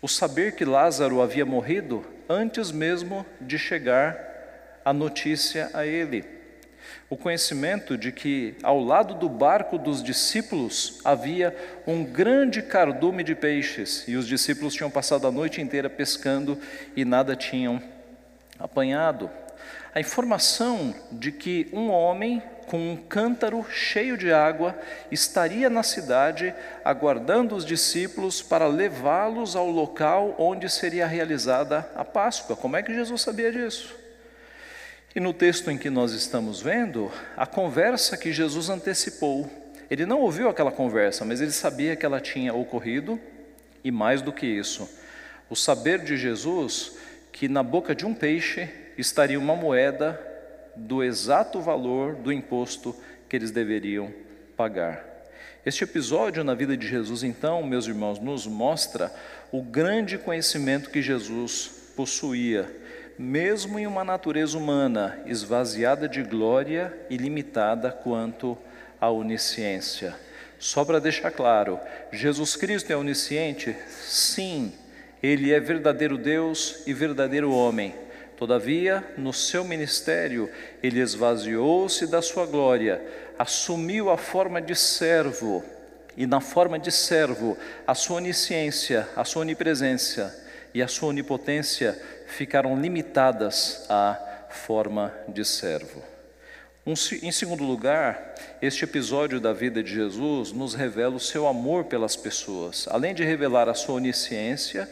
O 0.03 0.09
saber 0.09 0.55
que 0.55 0.65
Lázaro 0.65 1.23
havia 1.23 1.47
morrido 1.47 2.05
antes 2.29 2.71
mesmo 2.71 3.25
de 3.41 3.59
chegar 3.59 4.19
a 4.85 4.93
notícia 4.93 5.71
a 5.73 5.87
ele 5.87 6.43
o 7.09 7.17
conhecimento 7.17 7.97
de 7.97 8.11
que 8.11 8.55
ao 8.63 8.83
lado 8.83 9.15
do 9.15 9.29
barco 9.29 9.79
dos 9.79 10.03
discípulos 10.03 11.01
havia 11.05 11.55
um 11.87 12.05
grande 12.05 12.63
cardume 12.63 13.23
de 13.23 13.35
peixes 13.35 14.05
e 14.09 14.17
os 14.17 14.27
discípulos 14.27 14.75
tinham 14.75 14.91
passado 14.91 15.27
a 15.27 15.31
noite 15.31 15.61
inteira 15.61 15.91
pescando 15.91 16.59
e 16.97 17.05
nada 17.05 17.37
tinham 17.37 17.83
apanhado. 18.59 19.31
A 19.95 20.01
informação 20.01 20.95
de 21.13 21.31
que 21.31 21.69
um 21.73 21.91
homem 21.91 22.43
com 22.67 22.93
um 22.93 22.97
cântaro 22.97 23.65
cheio 23.71 24.17
de 24.17 24.33
água 24.33 24.79
estaria 25.11 25.69
na 25.69 25.83
cidade 25.83 26.55
aguardando 26.85 27.55
os 27.55 27.65
discípulos 27.65 28.43
para 28.43 28.67
levá-los 28.67 29.55
ao 29.57 29.69
local 29.69 30.35
onde 30.39 30.69
seria 30.69 31.07
realizada 31.07 31.89
a 31.95 32.05
Páscoa. 32.05 32.57
Como 32.57 32.77
é 32.77 32.83
que 32.83 32.95
Jesus 32.95 33.21
sabia 33.23 33.53
disso? 33.53 33.95
E 35.15 35.21
no 35.21 35.35
texto 35.35 35.71
em 35.71 35.77
que 35.77 35.91
nós 35.91 36.13
estamos 36.13 36.63
vendo, 36.63 37.13
a 37.37 37.47
conversa 37.47 38.17
que 38.17 38.33
Jesus 38.33 38.71
antecipou. 38.71 39.51
Ele 39.91 40.07
não 40.07 40.21
ouviu 40.21 40.49
aquela 40.49 40.73
conversa, 40.73 41.23
mas 41.25 41.43
ele 41.43 41.53
sabia 41.53 41.95
que 41.95 42.07
ela 42.07 42.19
tinha 42.19 42.55
ocorrido, 42.55 43.21
e 43.85 43.91
mais 43.91 44.23
do 44.23 44.33
que 44.33 44.47
isso, 44.47 44.89
o 45.51 45.57
saber 45.57 45.99
de 45.99 46.17
Jesus 46.17 46.97
que 47.31 47.49
na 47.49 47.63
boca 47.63 47.95
de 47.95 48.07
um 48.07 48.15
peixe 48.15 48.71
estaria 48.97 49.39
uma 49.39 49.55
moeda 49.55 50.32
do 50.77 51.03
exato 51.03 51.61
valor 51.61 52.15
do 52.15 52.33
imposto 52.33 52.95
que 53.29 53.37
eles 53.37 53.51
deveriam 53.51 54.13
pagar. 54.57 55.05
Este 55.65 55.85
episódio 55.85 56.43
na 56.43 56.55
vida 56.55 56.77
de 56.77 56.87
Jesus, 56.87 57.23
então, 57.23 57.63
meus 57.63 57.87
irmãos, 57.87 58.19
nos 58.19 58.47
mostra 58.47 59.13
o 59.53 59.63
grande 59.63 60.19
conhecimento 60.19 60.91
que 60.91 61.01
Jesus 61.01 61.93
possuía 61.95 62.83
mesmo 63.19 63.79
em 63.79 63.87
uma 63.87 64.05
natureza 64.05 64.57
humana 64.57 65.19
esvaziada 65.27 66.09
de 66.09 66.23
glória 66.23 66.93
e 67.11 67.17
limitada 67.17 67.91
quanto 67.91 68.57
à 69.01 69.11
onisciência. 69.11 70.15
Só 70.59 70.85
para 70.85 71.01
deixar 71.01 71.31
claro, 71.31 71.79
Jesus 72.13 72.57
Cristo 72.57 72.93
é 72.93 72.97
onisciente? 72.97 73.77
Sim, 73.89 74.73
ele 75.23 75.53
é 75.53 75.61
verdadeiro 75.61 76.17
Deus 76.17 76.83
e 76.87 76.93
verdadeiro 76.93 77.53
homem. 77.53 77.95
Todavia, 78.43 79.05
no 79.17 79.33
seu 79.33 79.63
ministério, 79.63 80.51
ele 80.83 80.99
esvaziou-se 80.99 82.09
da 82.09 82.21
sua 82.21 82.45
glória, 82.45 83.01
assumiu 83.39 84.11
a 84.11 84.19
forma 84.19 84.61
de 84.61 84.75
servo, 84.75 85.65
e 86.17 86.27
na 86.27 86.41
forma 86.41 86.77
de 86.77 86.91
servo, 86.91 87.57
a 87.87 87.95
sua 87.95 88.17
onisciência, 88.17 89.09
a 89.15 89.25
sua 89.25 89.43
onipresença 89.43 90.45
e 90.75 90.83
a 90.83 90.89
sua 90.89 91.11
onipotência 91.11 91.97
ficaram 92.27 92.77
limitadas 92.81 93.87
à 93.89 94.21
forma 94.51 95.15
de 95.29 95.45
servo. 95.45 96.03
Um, 96.85 96.95
em 97.23 97.31
segundo 97.31 97.63
lugar, 97.63 98.35
este 98.61 98.83
episódio 98.83 99.39
da 99.39 99.53
vida 99.53 99.85
de 99.85 99.95
Jesus 99.95 100.51
nos 100.51 100.75
revela 100.75 101.15
o 101.15 101.21
seu 101.21 101.47
amor 101.47 101.85
pelas 101.85 102.17
pessoas. 102.17 102.89
Além 102.91 103.15
de 103.15 103.23
revelar 103.23 103.69
a 103.69 103.75
sua 103.75 103.95
onisciência, 103.95 104.89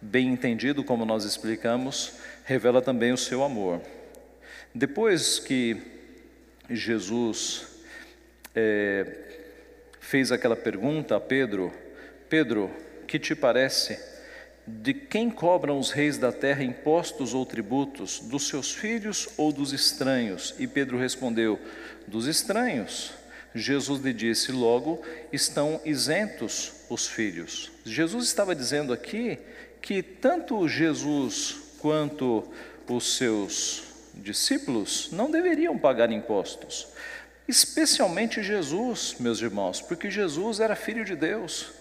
bem 0.00 0.28
entendido 0.28 0.82
como 0.82 1.04
nós 1.04 1.24
explicamos, 1.24 2.14
revela 2.44 2.82
também 2.82 3.12
o 3.12 3.16
seu 3.16 3.42
amor. 3.42 3.80
Depois 4.74 5.38
que 5.38 5.76
Jesus 6.68 7.66
é, 8.54 9.06
fez 10.00 10.30
aquela 10.30 10.56
pergunta 10.56 11.16
a 11.16 11.20
Pedro: 11.20 11.72
Pedro, 12.28 12.70
que 13.06 13.18
te 13.18 13.34
parece? 13.34 13.98
De 14.66 14.94
quem 14.94 15.30
cobram 15.30 15.78
os 15.78 15.90
reis 15.90 16.16
da 16.16 16.30
terra 16.30 16.62
impostos 16.62 17.34
ou 17.34 17.44
tributos? 17.44 18.20
Dos 18.20 18.46
seus 18.46 18.72
filhos 18.72 19.28
ou 19.36 19.52
dos 19.52 19.72
estranhos? 19.72 20.54
E 20.58 20.66
Pedro 20.66 20.98
respondeu: 20.98 21.58
Dos 22.06 22.26
estranhos. 22.26 23.12
Jesus 23.54 24.00
lhe 24.00 24.12
disse: 24.12 24.52
Logo 24.52 25.02
estão 25.32 25.80
isentos 25.84 26.72
os 26.88 27.08
filhos. 27.08 27.72
Jesus 27.84 28.26
estava 28.26 28.54
dizendo 28.54 28.92
aqui 28.92 29.38
que 29.82 30.02
tanto 30.02 30.68
Jesus 30.68 31.69
quanto 31.80 32.44
os 32.88 33.16
seus 33.16 33.84
discípulos 34.14 35.08
não 35.12 35.30
deveriam 35.30 35.78
pagar 35.78 36.10
impostos. 36.10 36.88
Especialmente 37.46 38.42
Jesus, 38.42 39.16
meus 39.18 39.40
irmãos, 39.40 39.80
porque 39.80 40.10
Jesus 40.10 40.60
era 40.60 40.76
filho 40.76 41.04
de 41.04 41.16
Deus. 41.16 41.72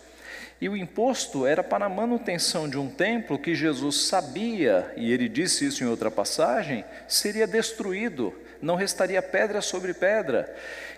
E 0.61 0.67
o 0.67 0.75
imposto 0.75 1.45
era 1.45 1.63
para 1.63 1.85
a 1.85 1.89
manutenção 1.89 2.67
de 2.67 2.77
um 2.77 2.89
templo 2.89 3.39
que 3.39 3.55
Jesus 3.55 4.07
sabia, 4.07 4.91
e 4.97 5.11
ele 5.11 5.29
disse 5.29 5.65
isso 5.65 5.83
em 5.83 5.87
outra 5.87 6.11
passagem, 6.11 6.83
seria 7.07 7.47
destruído, 7.47 8.33
não 8.61 8.75
restaria 8.75 9.21
pedra 9.21 9.61
sobre 9.61 9.93
pedra. 9.93 10.53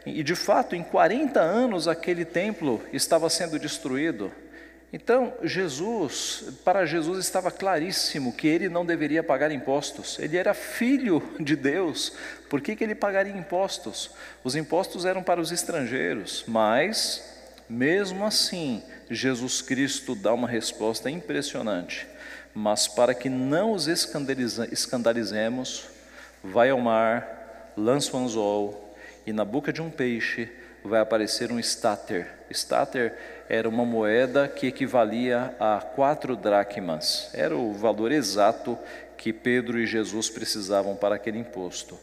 E 0.05 0.23
de 0.23 0.35
fato, 0.35 0.75
em 0.75 0.81
40 0.81 1.39
anos 1.39 1.87
aquele 1.87 2.25
templo 2.25 2.81
estava 2.91 3.29
sendo 3.29 3.59
destruído. 3.59 4.31
Então, 4.93 5.33
Jesus, 5.41 6.59
para 6.65 6.85
Jesus 6.85 7.17
estava 7.19 7.49
claríssimo 7.49 8.33
que 8.33 8.45
ele 8.47 8.67
não 8.67 8.85
deveria 8.85 9.23
pagar 9.23 9.49
impostos. 9.49 10.19
Ele 10.19 10.35
era 10.35 10.53
filho 10.53 11.23
de 11.39 11.55
Deus. 11.55 12.11
Por 12.49 12.59
que, 12.59 12.75
que 12.75 12.83
ele 12.83 12.93
pagaria 12.93 13.31
impostos? 13.31 14.11
Os 14.43 14.53
impostos 14.53 15.05
eram 15.05 15.23
para 15.23 15.39
os 15.39 15.49
estrangeiros, 15.49 16.43
mas 16.45 17.23
mesmo 17.69 18.25
assim, 18.25 18.83
Jesus 19.09 19.61
Cristo 19.61 20.13
dá 20.13 20.33
uma 20.33 20.47
resposta 20.47 21.09
impressionante. 21.09 22.05
Mas 22.53 22.85
para 22.85 23.13
que 23.13 23.29
não 23.29 23.71
os 23.71 23.87
escandalizemos, 23.87 25.85
vai 26.43 26.69
ao 26.69 26.81
mar, 26.81 27.71
lança 27.77 28.17
um 28.17 28.25
anzol, 28.25 28.93
e 29.25 29.31
na 29.31 29.45
boca 29.45 29.71
de 29.71 29.81
um 29.81 29.89
peixe 29.89 30.49
vai 30.83 30.99
aparecer 30.99 31.49
um 31.49 31.59
estáter. 31.59 32.27
Estáter 32.49 33.15
era 33.53 33.67
uma 33.67 33.83
moeda 33.83 34.47
que 34.47 34.67
equivalia 34.67 35.53
a 35.59 35.81
quatro 35.81 36.37
dracmas. 36.37 37.29
Era 37.33 37.53
o 37.53 37.73
valor 37.73 38.09
exato 38.09 38.79
que 39.17 39.33
Pedro 39.33 39.77
e 39.77 39.85
Jesus 39.85 40.29
precisavam 40.29 40.95
para 40.95 41.15
aquele 41.15 41.37
imposto. 41.37 41.99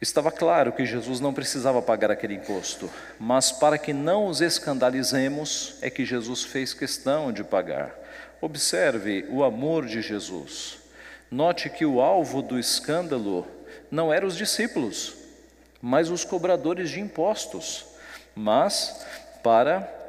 Estava 0.00 0.32
claro 0.32 0.72
que 0.72 0.86
Jesus 0.86 1.20
não 1.20 1.34
precisava 1.34 1.82
pagar 1.82 2.10
aquele 2.10 2.36
imposto, 2.36 2.88
mas 3.20 3.52
para 3.52 3.76
que 3.76 3.92
não 3.92 4.28
os 4.28 4.40
escandalizemos, 4.40 5.76
é 5.82 5.90
que 5.90 6.06
Jesus 6.06 6.42
fez 6.44 6.72
questão 6.72 7.30
de 7.30 7.44
pagar. 7.44 7.94
Observe 8.40 9.26
o 9.28 9.44
amor 9.44 9.84
de 9.84 10.00
Jesus. 10.00 10.78
Note 11.30 11.68
que 11.68 11.84
o 11.84 12.00
alvo 12.00 12.40
do 12.40 12.58
escândalo 12.58 13.46
não 13.90 14.10
eram 14.10 14.26
os 14.26 14.34
discípulos, 14.34 15.16
mas 15.82 16.08
os 16.08 16.24
cobradores 16.24 16.88
de 16.88 16.98
impostos. 16.98 17.84
Mas 18.34 19.04
para 19.42 20.05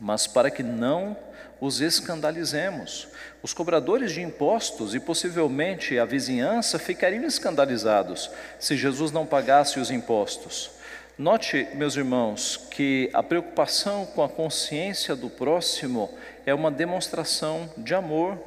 mas 0.00 0.26
para 0.26 0.50
que 0.50 0.62
não 0.62 1.16
os 1.60 1.80
escandalizemos. 1.80 3.08
Os 3.42 3.52
cobradores 3.52 4.12
de 4.12 4.22
impostos 4.22 4.94
e 4.94 5.00
possivelmente 5.00 5.98
a 5.98 6.04
vizinhança 6.04 6.78
ficariam 6.78 7.24
escandalizados 7.24 8.30
se 8.58 8.76
Jesus 8.76 9.10
não 9.10 9.26
pagasse 9.26 9.78
os 9.80 9.90
impostos. 9.90 10.70
Note, 11.16 11.66
meus 11.74 11.96
irmãos, 11.96 12.56
que 12.70 13.10
a 13.12 13.24
preocupação 13.24 14.06
com 14.06 14.22
a 14.22 14.28
consciência 14.28 15.16
do 15.16 15.28
próximo 15.28 16.16
é 16.46 16.54
uma 16.54 16.70
demonstração 16.70 17.68
de 17.76 17.92
amor. 17.92 18.38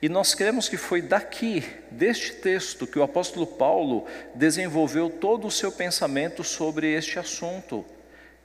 E 0.00 0.08
nós 0.08 0.32
cremos 0.32 0.68
que 0.68 0.76
foi 0.76 1.02
daqui, 1.02 1.64
deste 1.90 2.34
texto, 2.34 2.86
que 2.86 3.00
o 3.00 3.02
apóstolo 3.02 3.48
Paulo 3.48 4.06
desenvolveu 4.32 5.10
todo 5.10 5.48
o 5.48 5.50
seu 5.50 5.72
pensamento 5.72 6.44
sobre 6.44 6.92
este 6.94 7.18
assunto. 7.18 7.84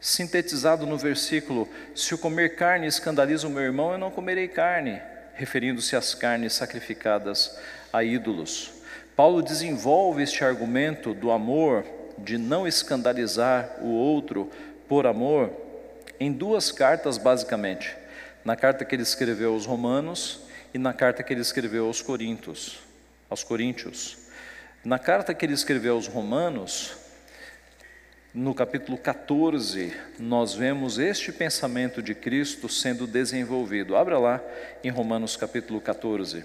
Sintetizado 0.04 0.86
no 0.86 0.98
versículo: 0.98 1.68
Se 1.96 2.14
o 2.14 2.18
comer 2.18 2.58
carne 2.58 2.86
escandaliza 2.86 3.48
o 3.48 3.50
meu 3.50 3.64
irmão, 3.64 3.94
eu 3.94 3.98
não 3.98 4.12
comerei 4.12 4.50
carne, 4.50 5.02
referindo-se 5.34 5.96
às 5.96 6.14
carnes 6.14 6.54
sacrificadas 6.54 7.58
a 7.92 8.04
ídolos. 8.04 8.72
Paulo 9.16 9.42
desenvolve 9.42 10.22
este 10.22 10.44
argumento 10.44 11.14
do 11.14 11.32
amor, 11.32 11.86
de 12.18 12.38
não 12.38 12.68
escandalizar 12.68 13.78
o 13.82 13.88
outro 13.88 14.52
por 14.90 15.08
amor, 15.08 15.50
em 16.20 16.34
duas 16.34 16.70
cartas, 16.70 17.18
basicamente. 17.18 17.96
Na 18.44 18.58
carta 18.58 18.84
que 18.84 18.94
ele 18.94 19.04
escreveu 19.04 19.54
aos 19.54 19.66
Romanos 19.66 20.42
e 20.74 20.78
na 20.78 20.92
carta 20.92 21.24
que 21.24 21.32
ele 21.32 21.42
escreveu 21.42 21.88
aos 21.88 22.02
Coríntios. 22.02 22.80
Aos 23.30 23.42
Coríntios. 23.42 24.18
Na 24.84 25.00
carta 25.00 25.34
que 25.34 25.46
ele 25.46 25.54
escreveu 25.54 25.96
aos 25.96 26.08
Romanos, 26.08 27.03
no 28.34 28.56
capítulo 28.56 28.98
14, 28.98 29.94
nós 30.18 30.56
vemos 30.56 30.98
este 30.98 31.32
pensamento 31.32 32.02
de 32.02 32.16
Cristo 32.16 32.68
sendo 32.68 33.06
desenvolvido. 33.06 33.96
Abra 33.96 34.18
lá 34.18 34.42
em 34.84 34.90
Romanos 34.90 35.38
capítulo 35.38 35.80
14. 35.80 36.44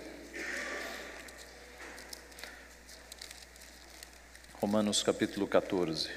Romanos 4.61 5.03
capítulo 5.03 5.47
14. 5.47 6.11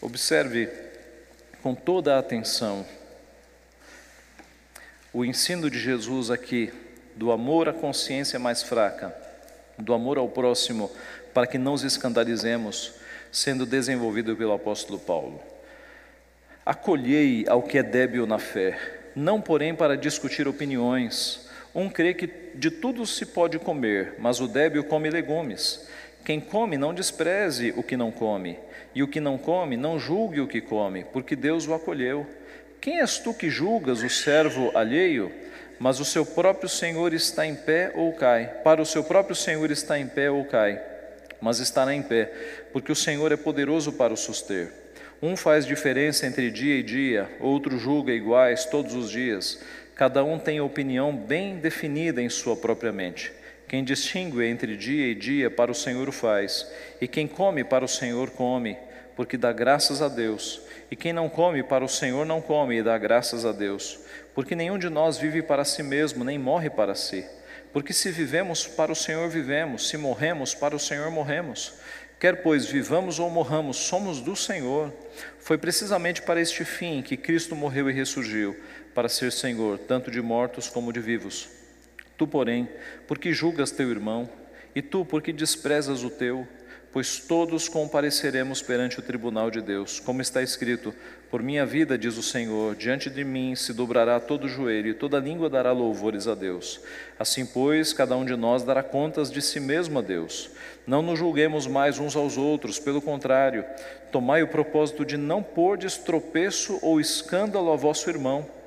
Observe 0.00 0.68
com 1.62 1.72
toda 1.72 2.16
a 2.16 2.18
atenção 2.18 2.84
o 5.12 5.24
ensino 5.24 5.70
de 5.70 5.78
Jesus 5.78 6.28
aqui, 6.28 6.72
do 7.14 7.30
amor 7.30 7.68
à 7.68 7.72
consciência 7.72 8.38
mais 8.38 8.64
fraca, 8.64 9.14
do 9.78 9.94
amor 9.94 10.18
ao 10.18 10.28
próximo, 10.28 10.90
para 11.32 11.46
que 11.46 11.58
não 11.58 11.74
os 11.74 11.84
escandalizemos 11.84 12.98
sendo 13.30 13.64
desenvolvido 13.64 14.36
pelo 14.36 14.52
apóstolo 14.52 14.98
Paulo. 14.98 15.40
Acolhei 16.64 17.44
ao 17.48 17.62
que 17.62 17.78
é 17.78 17.82
débil 17.82 18.26
na 18.26 18.38
fé, 18.38 18.78
não 19.14 19.40
porém 19.40 19.74
para 19.74 19.96
discutir 19.96 20.46
opiniões. 20.46 21.48
Um 21.74 21.88
crê 21.88 22.14
que 22.14 22.28
de 22.54 22.70
tudo 22.70 23.06
se 23.06 23.26
pode 23.26 23.58
comer, 23.58 24.14
mas 24.18 24.40
o 24.40 24.48
débil 24.48 24.84
come 24.84 25.10
legumes. 25.10 25.88
Quem 26.24 26.40
come, 26.40 26.76
não 26.76 26.92
despreze 26.92 27.72
o 27.76 27.82
que 27.82 27.96
não 27.96 28.10
come, 28.10 28.58
e 28.94 29.02
o 29.02 29.08
que 29.08 29.20
não 29.20 29.38
come, 29.38 29.76
não 29.76 29.98
julgue 29.98 30.40
o 30.40 30.46
que 30.46 30.60
come, 30.60 31.04
porque 31.04 31.34
Deus 31.34 31.66
o 31.66 31.74
acolheu. 31.74 32.26
Quem 32.80 33.00
és 33.00 33.18
tu 33.18 33.32
que 33.32 33.48
julgas 33.48 34.02
o 34.02 34.08
servo 34.08 34.70
alheio? 34.76 35.32
Mas 35.78 35.98
o 35.98 36.04
seu 36.04 36.26
próprio 36.26 36.68
Senhor 36.68 37.14
está 37.14 37.46
em 37.46 37.54
pé 37.54 37.92
ou 37.94 38.12
cai. 38.12 38.46
Para 38.62 38.82
o 38.82 38.86
seu 38.86 39.02
próprio 39.02 39.34
Senhor 39.34 39.70
está 39.70 39.98
em 39.98 40.06
pé 40.06 40.30
ou 40.30 40.44
cai 40.44 40.89
mas 41.40 41.58
estará 41.58 41.94
em 41.94 42.02
pé, 42.02 42.32
porque 42.72 42.92
o 42.92 42.96
Senhor 42.96 43.32
é 43.32 43.36
poderoso 43.36 43.92
para 43.92 44.12
o 44.12 44.16
suster. 44.16 44.72
Um 45.22 45.36
faz 45.36 45.66
diferença 45.66 46.26
entre 46.26 46.50
dia 46.50 46.76
e 46.76 46.82
dia, 46.82 47.28
outro 47.40 47.78
julga 47.78 48.12
iguais 48.12 48.64
todos 48.64 48.94
os 48.94 49.10
dias. 49.10 49.60
Cada 49.94 50.24
um 50.24 50.38
tem 50.38 50.60
opinião 50.60 51.14
bem 51.14 51.58
definida 51.58 52.22
em 52.22 52.28
sua 52.30 52.56
própria 52.56 52.90
mente. 52.90 53.32
Quem 53.68 53.84
distingue 53.84 54.44
entre 54.44 54.76
dia 54.76 55.06
e 55.08 55.14
dia 55.14 55.50
para 55.50 55.70
o 55.70 55.74
Senhor 55.74 56.08
o 56.08 56.12
faz, 56.12 56.66
e 57.00 57.06
quem 57.06 57.28
come 57.28 57.62
para 57.62 57.84
o 57.84 57.88
Senhor 57.88 58.30
come, 58.30 58.76
porque 59.14 59.36
dá 59.36 59.52
graças 59.52 60.00
a 60.00 60.08
Deus. 60.08 60.62
E 60.90 60.96
quem 60.96 61.12
não 61.12 61.28
come 61.28 61.62
para 61.62 61.84
o 61.84 61.88
Senhor 61.88 62.26
não 62.26 62.40
come 62.40 62.78
e 62.78 62.82
dá 62.82 62.96
graças 62.98 63.44
a 63.44 63.52
Deus, 63.52 64.00
porque 64.34 64.56
nenhum 64.56 64.78
de 64.78 64.88
nós 64.88 65.18
vive 65.18 65.42
para 65.42 65.64
si 65.64 65.82
mesmo, 65.82 66.24
nem 66.24 66.38
morre 66.38 66.70
para 66.70 66.94
si. 66.94 67.24
Porque 67.72 67.92
se 67.92 68.10
vivemos, 68.10 68.66
para 68.66 68.90
o 68.90 68.96
Senhor 68.96 69.28
vivemos, 69.28 69.88
se 69.88 69.96
morremos, 69.96 70.54
para 70.54 70.74
o 70.74 70.80
Senhor 70.80 71.10
morremos. 71.10 71.74
Quer 72.18 72.42
pois 72.42 72.66
vivamos 72.66 73.18
ou 73.18 73.30
morramos, 73.30 73.76
somos 73.76 74.20
do 74.20 74.36
Senhor. 74.36 74.92
Foi 75.38 75.56
precisamente 75.56 76.20
para 76.20 76.40
este 76.40 76.64
fim 76.64 77.00
que 77.00 77.16
Cristo 77.16 77.56
morreu 77.56 77.88
e 77.88 77.92
ressurgiu, 77.92 78.56
para 78.94 79.08
ser 79.08 79.32
Senhor, 79.32 79.78
tanto 79.78 80.10
de 80.10 80.20
mortos 80.20 80.68
como 80.68 80.92
de 80.92 81.00
vivos. 81.00 81.48
Tu, 82.18 82.26
porém, 82.26 82.68
porque 83.08 83.32
julgas 83.32 83.70
teu 83.70 83.90
irmão, 83.90 84.28
e 84.74 84.82
tu, 84.82 85.04
porque 85.04 85.32
desprezas 85.32 86.04
o 86.04 86.10
teu, 86.10 86.46
pois 86.92 87.20
todos 87.20 87.68
compareceremos 87.68 88.60
perante 88.60 88.98
o 88.98 89.02
tribunal 89.02 89.50
de 89.50 89.60
Deus, 89.60 90.00
como 90.00 90.20
está 90.20 90.42
escrito: 90.42 90.94
Por 91.30 91.42
minha 91.42 91.64
vida, 91.64 91.96
diz 91.96 92.16
o 92.16 92.22
Senhor, 92.22 92.74
diante 92.74 93.08
de 93.08 93.24
mim 93.24 93.54
se 93.54 93.72
dobrará 93.72 94.18
todo 94.18 94.48
joelho 94.48 94.88
e 94.88 94.94
toda 94.94 95.18
língua 95.18 95.48
dará 95.48 95.72
louvores 95.72 96.26
a 96.26 96.34
Deus. 96.34 96.80
Assim, 97.18 97.46
pois, 97.46 97.92
cada 97.92 98.16
um 98.16 98.24
de 98.24 98.36
nós 98.36 98.62
dará 98.62 98.82
contas 98.82 99.30
de 99.30 99.40
si 99.40 99.60
mesmo 99.60 99.98
a 99.98 100.02
Deus. 100.02 100.50
Não 100.86 101.02
nos 101.02 101.18
julguemos 101.18 101.66
mais 101.66 101.98
uns 101.98 102.16
aos 102.16 102.36
outros, 102.36 102.78
pelo 102.78 103.00
contrário, 103.00 103.64
tomai 104.10 104.42
o 104.42 104.48
propósito 104.48 105.04
de 105.04 105.16
não 105.16 105.42
pôr 105.42 105.78
tropeço 106.04 106.78
ou 106.82 107.00
escândalo 107.00 107.72
a 107.72 107.76
vosso 107.76 108.10
irmão. 108.10 108.59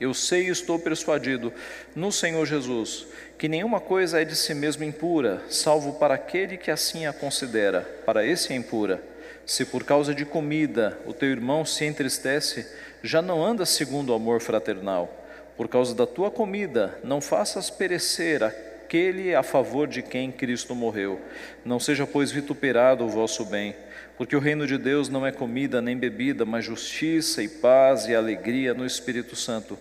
Eu 0.00 0.14
sei 0.14 0.46
e 0.46 0.50
estou 0.50 0.78
persuadido 0.78 1.52
no 1.94 2.12
Senhor 2.12 2.46
Jesus 2.46 3.06
que 3.38 3.48
nenhuma 3.48 3.78
coisa 3.78 4.20
é 4.20 4.24
de 4.24 4.34
si 4.34 4.52
mesmo 4.52 4.82
impura, 4.82 5.40
salvo 5.48 5.92
para 5.92 6.14
aquele 6.14 6.56
que 6.56 6.72
assim 6.72 7.06
a 7.06 7.12
considera. 7.12 7.82
Para 8.04 8.26
esse 8.26 8.52
é 8.52 8.56
impura. 8.56 9.00
Se 9.46 9.64
por 9.64 9.84
causa 9.84 10.12
de 10.12 10.24
comida 10.24 10.98
o 11.06 11.12
teu 11.12 11.30
irmão 11.30 11.64
se 11.64 11.84
entristece, 11.84 12.66
já 13.00 13.22
não 13.22 13.44
anda 13.44 13.64
segundo 13.64 14.10
o 14.10 14.14
amor 14.14 14.40
fraternal. 14.40 15.24
Por 15.56 15.68
causa 15.68 15.94
da 15.94 16.04
tua 16.04 16.32
comida, 16.32 16.98
não 17.04 17.20
faças 17.20 17.70
perecer 17.70 18.42
aquele 18.42 19.34
a 19.34 19.42
favor 19.44 19.86
de 19.86 20.02
quem 20.02 20.32
Cristo 20.32 20.74
morreu. 20.74 21.20
Não 21.64 21.78
seja, 21.78 22.06
pois, 22.06 22.32
vituperado 22.32 23.04
o 23.04 23.08
vosso 23.08 23.44
bem, 23.44 23.76
porque 24.16 24.34
o 24.34 24.40
reino 24.40 24.66
de 24.66 24.76
Deus 24.76 25.08
não 25.08 25.24
é 25.24 25.30
comida 25.30 25.80
nem 25.80 25.96
bebida, 25.96 26.44
mas 26.44 26.64
justiça 26.64 27.40
e 27.40 27.48
paz 27.48 28.06
e 28.06 28.16
alegria 28.16 28.74
no 28.74 28.84
Espírito 28.84 29.36
Santo. 29.36 29.78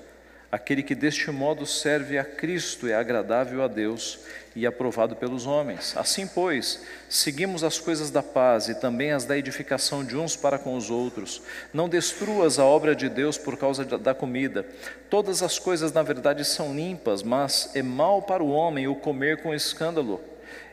Aquele 0.50 0.82
que 0.82 0.96
deste 0.96 1.30
modo 1.30 1.66
serve 1.66 2.18
a 2.18 2.24
Cristo 2.24 2.88
é 2.88 2.94
agradável 2.94 3.62
a 3.62 3.68
Deus 3.68 4.20
e 4.56 4.66
aprovado 4.66 5.14
pelos 5.14 5.46
homens. 5.46 5.94
Assim, 5.98 6.26
pois, 6.26 6.86
seguimos 7.10 7.66
as 7.66 7.80
coisas 7.80 8.10
da 8.10 8.24
paz 8.24 8.70
e 8.70 8.76
também 8.76 9.12
as 9.12 9.26
da 9.26 9.38
edificação 9.38 10.06
de 10.06 10.16
uns 10.16 10.38
para 10.38 10.58
com 10.58 10.76
os 10.78 10.90
outros. 10.90 11.42
Não 11.74 11.90
destruas 11.90 12.60
a 12.60 12.64
obra 12.66 12.96
de 12.96 13.10
Deus 13.10 13.38
por 13.38 13.58
causa 13.58 13.84
da 13.84 14.14
comida. 14.14 14.66
Todas 15.10 15.44
as 15.44 15.60
coisas, 15.60 15.92
na 15.92 16.02
verdade, 16.02 16.46
são 16.46 16.74
limpas, 16.74 17.24
mas 17.24 17.70
é 17.76 17.82
mal 17.82 18.22
para 18.22 18.42
o 18.42 18.50
homem 18.50 18.88
o 18.88 18.96
comer 18.96 19.42
com 19.42 19.54
escândalo. 19.54 20.22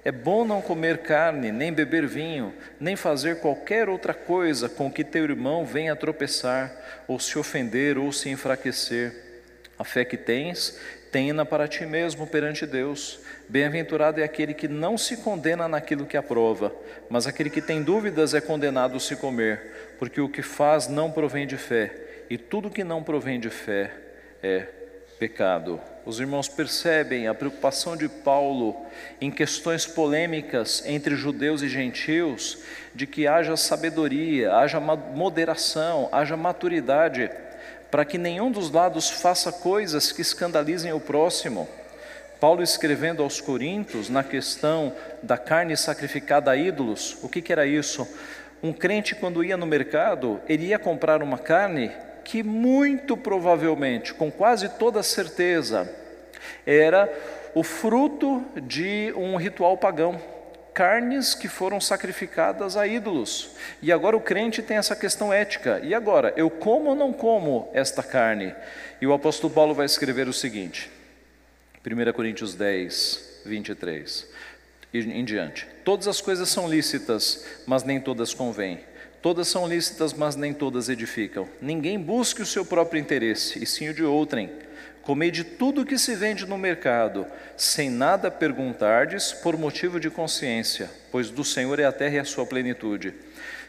É 0.04 0.12
bom 0.12 0.44
não 0.44 0.62
comer 0.62 0.98
carne, 0.98 1.50
nem 1.50 1.72
beber 1.72 2.06
vinho, 2.06 2.54
nem 2.78 2.94
fazer 2.94 3.40
qualquer 3.40 3.88
outra 3.88 4.14
coisa 4.14 4.68
com 4.68 4.88
que 4.88 5.02
teu 5.02 5.24
irmão 5.24 5.64
venha 5.64 5.96
tropeçar, 5.96 6.70
ou 7.08 7.18
se 7.18 7.37
ofender, 7.38 7.98
ou 7.98 8.12
se 8.12 8.28
enfraquecer. 8.28 9.23
A 9.78 9.84
fé 9.84 10.04
que 10.04 10.16
tens, 10.16 10.78
tenha 11.10 11.44
para 11.44 11.68
ti 11.68 11.87
mesmo 11.87 12.26
perante 12.26 12.66
Deus. 12.66 13.20
Bem-aventurado 13.48 14.20
é 14.20 14.24
aquele 14.24 14.52
que 14.52 14.66
não 14.66 14.98
se 14.98 15.18
condena 15.18 15.68
naquilo 15.68 16.06
que 16.06 16.16
aprova, 16.16 16.74
mas 17.08 17.26
aquele 17.26 17.50
que 17.50 17.62
tem 17.62 17.82
dúvidas 17.82 18.34
é 18.34 18.40
condenado 18.40 18.98
se 18.98 19.14
comer, 19.14 19.94
porque 19.98 20.20
o 20.20 20.28
que 20.28 20.42
faz 20.42 20.88
não 20.88 21.10
provém 21.10 21.46
de 21.46 21.56
fé, 21.56 21.92
e 22.28 22.37
tudo 22.37 22.70
que 22.70 22.82
não 22.82 23.02
provém 23.02 23.38
de 23.38 23.50
fé 23.50 23.92
é 24.42 24.66
pecado. 25.18 25.80
Os 26.04 26.20
irmãos 26.20 26.48
percebem 26.48 27.28
a 27.28 27.34
preocupação 27.34 27.96
de 27.96 28.08
Paulo 28.08 28.76
em 29.20 29.30
questões 29.30 29.87
polêmicas 29.87 30.82
entre 30.84 31.14
judeus 31.14 31.62
e 31.62 31.68
gentios, 31.68 32.58
de 32.94 33.06
que 33.06 33.26
haja 33.26 33.56
sabedoria, 33.56 34.52
haja 34.54 34.80
moderação, 34.80 36.08
haja 36.12 36.37
maturidade 36.37 37.30
para 37.94 38.04
que 38.04 38.18
nenhum 38.18 38.50
dos 38.50 38.72
lados 38.72 39.09
faça 39.09 39.52
coisas 39.52 40.11
que 40.11 40.20
escandalizem 40.20 40.92
o 40.92 40.98
próximo. 40.98 41.68
Paulo 42.40 42.61
escrevendo 42.61 43.22
aos 43.22 43.40
Coríntios 43.40 44.09
na 44.09 44.24
questão 44.24 44.92
da 45.22 45.38
carne 45.38 45.76
sacrificada 45.76 46.50
a 46.50 46.57
ídolos, 46.57 47.16
o 47.22 47.28
que, 47.28 47.40
que 47.40 47.52
era 47.52 47.64
isso? 47.64 48.04
Um 48.61 48.72
crente, 48.72 49.14
quando 49.14 49.44
ia 49.44 49.57
no 49.57 49.64
mercado, 49.64 50.40
ele 50.48 50.66
ia 50.66 50.76
comprar 50.76 51.22
uma 51.22 51.38
carne 51.38 51.92
que 52.24 52.42
muito 52.42 53.16
provavelmente, 53.16 54.12
com 54.12 54.28
quase 54.28 54.70
toda 54.70 55.00
certeza, 55.00 55.88
era 56.66 57.09
o 57.54 57.62
fruto 57.62 58.44
de 58.61 59.14
um 59.16 59.37
ritual 59.37 59.76
pagão 59.76 60.20
carnes 60.74 61.34
que 61.34 61.48
foram 61.48 61.80
sacrificadas 61.80 62.76
a 62.76 62.87
ídolos. 62.87 63.50
E 63.80 63.92
agora 63.92 64.16
o 64.16 64.20
crente 64.20 64.60
tem 64.60 64.76
essa 64.76 64.96
questão 64.96 65.32
ética. 65.32 65.80
E 65.82 65.94
agora, 65.94 66.34
eu 66.37 66.50
como 66.50 66.90
ou 66.90 66.96
não 66.96 67.12
como 67.12 67.70
esta 67.72 68.02
carne? 68.02 68.54
E 69.00 69.06
o 69.06 69.12
apóstolo 69.12 69.54
Paulo 69.54 69.72
vai 69.72 69.87
escrever 69.87 70.28
o 70.28 70.32
seguinte, 70.32 70.90
1 71.87 72.12
Coríntios 72.12 72.54
10, 72.54 73.42
23 73.46 74.34
e 74.94 74.98
em 75.00 75.24
diante: 75.24 75.66
Todas 75.84 76.06
as 76.06 76.20
coisas 76.20 76.48
são 76.48 76.68
lícitas, 76.68 77.44
mas 77.66 77.82
nem 77.82 78.00
todas 78.00 78.32
convêm. 78.32 78.78
Todas 79.20 79.48
são 79.48 79.66
lícitas, 79.66 80.12
mas 80.12 80.37
nem 80.37 80.52
todas 80.52 80.88
edificam. 80.88 81.48
Ninguém 81.60 81.98
busque 81.98 82.42
o 82.42 82.46
seu 82.46 82.64
próprio 82.64 83.00
interesse, 83.00 83.62
e 83.62 83.66
sim 83.66 83.88
o 83.88 83.94
de 83.94 84.04
outrem. 84.04 84.50
Comei 85.04 85.30
de 85.30 85.44
tudo 85.44 85.84
que 85.84 85.98
se 85.98 86.14
vende 86.14 86.46
no 86.46 86.56
mercado, 86.56 87.26
sem 87.56 87.90
nada 87.90 88.30
perguntardes 88.30 89.32
por 89.32 89.56
motivo 89.56 90.00
de 90.00 90.08
consciência, 90.08 90.90
pois 91.12 91.28
do 91.28 91.44
Senhor 91.44 91.78
é 91.78 91.84
a 91.84 91.92
terra 91.92 92.16
e 92.16 92.18
a 92.20 92.24
sua 92.24 92.46
plenitude. 92.46 93.12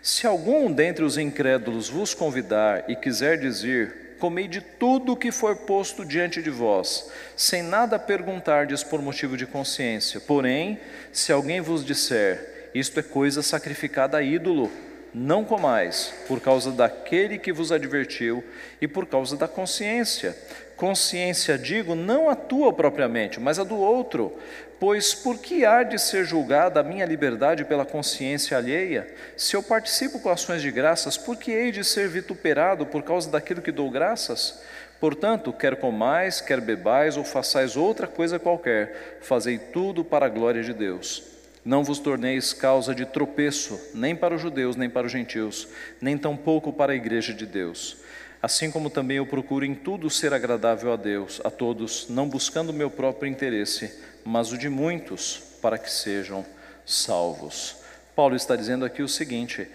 Se 0.02 0.26
algum 0.26 0.72
dentre 0.72 1.04
os 1.04 1.18
incrédulos 1.18 1.90
vos 1.90 2.14
convidar 2.14 2.90
e 2.90 2.96
quiser 2.96 3.38
dizer: 3.38 4.16
Comei 4.18 4.48
de 4.48 4.62
tudo 4.62 5.12
o 5.12 5.18
que 5.18 5.30
for 5.30 5.58
posto 5.58 6.06
diante 6.06 6.42
de 6.42 6.50
vós, 6.50 7.12
sem 7.36 7.62
nada 7.62 8.00
perguntardes 8.00 8.82
por 8.82 9.02
motivo 9.02 9.36
de 9.36 9.46
consciência. 9.46 10.22
Porém, 10.22 10.80
se 11.12 11.34
alguém 11.34 11.60
vos 11.60 11.84
disser: 11.84 12.70
Isto 12.74 13.02
é 13.02 13.04
coisa 13.04 13.42
sacrificada 13.42 14.18
a 14.18 14.24
ídolo, 14.24 14.72
não 15.14 15.44
comais, 15.44 16.14
por 16.28 16.40
causa 16.40 16.72
daquele 16.72 17.38
que 17.38 17.52
vos 17.52 17.72
advertiu 17.72 18.44
e 18.80 18.88
por 18.88 19.06
causa 19.06 19.36
da 19.36 19.48
consciência. 19.48 20.36
Consciência, 20.76 21.58
digo, 21.58 21.96
não 21.96 22.30
a 22.30 22.36
tua 22.36 22.74
propriamente, 22.74 23.40
mas 23.40 23.58
a 23.58 23.64
do 23.64 23.78
outro. 23.78 24.38
Pois 24.78 25.14
por 25.14 25.38
que 25.38 25.64
há 25.64 25.84
de 25.84 25.98
ser 25.98 26.26
julgada 26.26 26.82
a 26.82 26.84
minha 26.84 27.06
liberdade 27.06 27.64
pela 27.64 27.86
consciência 27.86 28.58
alheia? 28.58 29.08
Se 29.38 29.56
eu 29.56 29.64
participo 29.64 30.20
com 30.20 30.30
ações 30.30 30.62
de 30.62 30.70
graças, 30.70 31.18
por 31.18 31.38
que 31.38 31.52
hei 31.52 31.72
de 31.72 31.84
ser 31.84 32.10
vituperado 32.10 32.86
por 32.86 33.02
causa 33.04 33.30
daquilo 33.30 33.62
que 33.62 33.72
dou 33.72 33.90
graças? 33.90 34.62
Portanto, 35.00 35.54
quer 35.54 35.78
comais, 35.78 36.42
quer 36.42 36.60
bebais 36.60 37.16
ou 37.16 37.24
façais 37.24 37.78
outra 37.78 38.06
coisa 38.06 38.38
qualquer, 38.38 39.20
fazei 39.22 39.58
tudo 39.58 40.04
para 40.04 40.26
a 40.26 40.30
glória 40.30 40.62
de 40.62 40.74
Deus. 40.74 41.24
Não 41.64 41.84
vos 41.84 41.98
torneis 41.98 42.54
causa 42.54 42.94
de 42.94 43.06
tropeço, 43.06 43.80
nem 43.94 44.16
para 44.16 44.36
os 44.36 44.42
judeus, 44.42 44.76
nem 44.76 44.90
para 44.90 45.08
os 45.08 45.12
gentios, 45.12 45.68
nem 46.00 46.18
tampouco 46.18 46.72
para 46.72 46.94
a 46.94 46.96
igreja 46.96 47.34
de 47.34 47.46
Deus. 47.46 47.98
Assim 48.42 48.70
como 48.70 48.90
também 48.90 49.18
eu 49.18 49.26
procuro 49.26 49.66
em 49.66 49.74
tudo 49.74 50.10
ser 50.10 50.34
agradável 50.34 50.94
a 50.94 50.96
Deus, 50.96 51.42
a 51.44 51.50
todos, 51.50 52.08
não 52.10 52.28
buscando 52.28 52.70
o 52.70 52.74
meu 52.74 52.90
próprio 52.90 53.30
interesse, 53.30 53.92
mas 54.24 54.52
o 54.52 54.58
de 54.58 54.70
muitos, 54.70 55.42
para 55.62 55.78
que 55.78 55.92
sejam 55.92 56.46
salvos. 56.86 57.78
Paulo 58.16 58.36
está 58.36 58.56
dizendo 58.56 58.86
aqui 58.86 59.02
o 59.02 59.08
seguinte: 59.08 59.68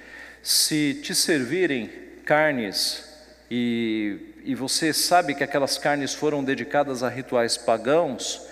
se 0.43 1.01
te 1.03 1.15
servirem 1.15 1.91
carnes 2.25 3.05
e, 3.51 4.35
e 4.45 4.55
você 4.55 4.93
sabe 4.93 5.35
que 5.35 5.43
aquelas 5.43 5.77
carnes 5.77 6.15
foram 6.15 6.45
dedicadas 6.45 7.03
a 7.03 7.09
rituais 7.09 7.57
pagãos, 7.57 8.47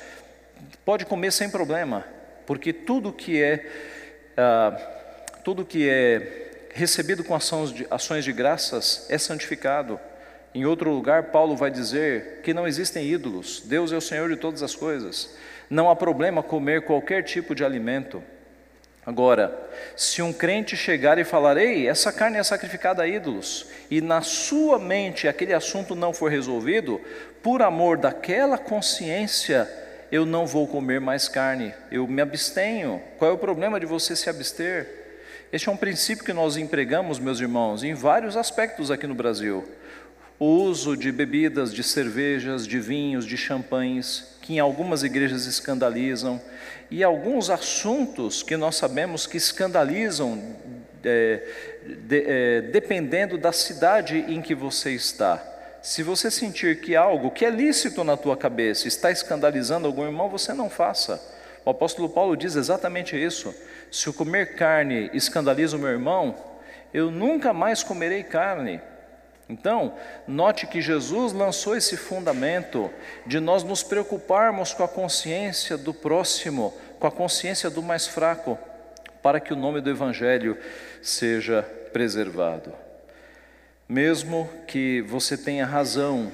pode 0.85 1.07
comer 1.07 1.33
sem 1.33 1.49
problema, 1.49 2.05
porque 2.47 2.73
tudo 2.73 3.13
que 3.13 3.41
é 3.41 3.65
ah, 4.37 4.77
tudo 5.45 5.65
que 5.65 5.89
é 5.89 6.48
recebido 6.73 7.25
com 7.25 7.35
ações 7.35 7.73
de, 7.73 7.87
ações 7.91 8.25
de 8.25 8.33
graças 8.33 9.07
é 9.09 9.19
santificado. 9.19 9.99
Em 10.55 10.65
outro 10.65 10.91
lugar, 10.91 11.25
Paulo 11.25 11.57
vai 11.57 11.71
dizer 11.71 12.41
que 12.43 12.55
não 12.55 12.67
existem 12.67 13.07
ídolos, 13.07 13.63
Deus 13.65 13.93
é 13.93 13.97
o 13.97 14.01
Senhor 14.01 14.29
de 14.29 14.37
todas 14.37 14.63
as 14.63 14.75
coisas. 14.75 15.37
Não 15.69 15.91
há 15.91 15.97
problema 15.97 16.43
comer 16.43 16.83
qualquer 16.83 17.23
tipo 17.23 17.55
de 17.55 17.65
alimento. 17.65 18.23
Agora, 19.05 19.59
se 19.97 20.21
um 20.21 20.33
crente 20.33 20.77
chegar 20.77 21.19
e 21.19 21.25
falar, 21.25 21.57
ei, 21.57 21.89
essa 21.89 22.13
carne 22.13 22.37
é 22.37 22.43
sacrificada 22.43 23.03
a 23.03 23.09
ídolos, 23.09 23.67
e 23.91 24.01
na 24.01 24.21
sua 24.21 24.79
mente 24.79 25.27
aquele 25.27 25.55
assunto 25.55 25.95
não 25.95 26.13
for 26.13 26.31
resolvido, 26.31 27.01
por 27.43 27.63
amor 27.63 27.97
daquela 27.97 28.59
consciência, 28.59 29.67
eu 30.11 30.27
não 30.27 30.47
vou 30.47 30.67
comer 30.67 31.01
mais 31.01 31.29
carne, 31.29 31.75
eu 31.91 32.07
me 32.07 32.21
abstenho. 32.21 33.03
Qual 33.19 33.31
é 33.31 33.35
o 33.35 33.39
problema 33.39 33.79
de 33.79 33.87
você 33.87 34.17
se 34.17 34.29
abster? 34.29 34.98
Este 35.51 35.71
é 35.71 35.73
um 35.73 35.77
princípio 35.79 36.27
que 36.27 36.33
nós 36.35 36.59
empregamos, 36.59 37.19
meus 37.19 37.41
irmãos, 37.41 37.83
em 37.83 37.95
vários 37.95 38.37
aspectos 38.37 38.91
aqui 38.91 39.07
no 39.07 39.15
Brasil. 39.15 39.67
O 40.39 40.45
uso 40.45 40.95
de 40.95 41.11
bebidas, 41.11 41.73
de 41.73 41.83
cervejas, 41.83 42.67
de 42.67 42.79
vinhos, 42.79 43.25
de 43.25 43.39
champanhes, 43.39 44.37
que 44.43 44.57
em 44.57 44.59
algumas 44.59 45.03
igrejas 45.03 45.47
escandalizam, 45.47 46.39
e 46.91 47.03
alguns 47.03 47.49
assuntos 47.49 48.43
que 48.43 48.59
nós 48.59 48.77
sabemos 48.77 49.27
que 49.27 49.39
escandalizam, 49.39 50.39
é, 51.03 51.43
de, 52.07 52.25
é, 52.27 52.61
dependendo 52.71 53.39
da 53.39 53.51
cidade 53.51 54.27
em 54.29 54.43
que 54.43 54.55
você 54.55 54.91
está. 54.91 55.43
Se 55.83 56.03
você 56.03 56.31
sentir 56.31 56.83
que 56.83 56.95
algo 56.95 57.31
que 57.31 57.47
é 57.47 57.51
lícito 57.51 58.05
na 58.05 58.19
tua 58.19 58.37
cabeça 58.37 58.87
está 58.87 59.11
escandalizando 59.11 59.87
algum 59.87 60.05
irmão, 60.05 60.29
você 60.29 60.53
não 60.53 60.69
faça. 60.69 61.19
O 61.65 61.71
apóstolo 61.71 62.09
Paulo 62.09 62.37
diz 62.37 62.55
exatamente 62.55 63.17
isso. 63.17 63.55
Se 63.91 64.07
eu 64.07 64.13
comer 64.13 64.55
carne 64.55 65.11
escandaliza 65.13 65.77
o 65.77 65.79
meu 65.79 65.91
irmão, 65.91 66.35
eu 66.93 67.11
nunca 67.11 67.53
mais 67.53 67.83
comerei 67.83 68.23
carne. 68.23 68.81
Então, 69.49 69.95
note 70.27 70.67
que 70.67 70.81
Jesus 70.81 71.33
lançou 71.33 71.75
esse 71.75 71.97
fundamento 71.97 72.91
de 73.27 73.41
nós 73.41 73.65
nos 73.65 73.83
preocuparmos 73.83 74.75
com 74.75 74.85
a 74.85 74.89
consciência 74.89 75.79
do 75.79 75.95
próximo, 75.95 76.77
com 77.01 77.07
a 77.07 77.11
consciência 77.11 77.71
do 77.71 77.83
mais 77.83 78.07
fraco, 78.07 78.59
para 79.23 79.41
que 79.41 79.53
o 79.53 79.57
nome 79.57 79.81
do 79.81 79.89
Evangelho 79.89 80.59
seja 81.03 81.63
preservado. 81.93 82.73
Mesmo 83.89 84.51
que 84.67 85.01
você 85.03 85.35
tenha 85.35 85.65
razão, 85.65 86.31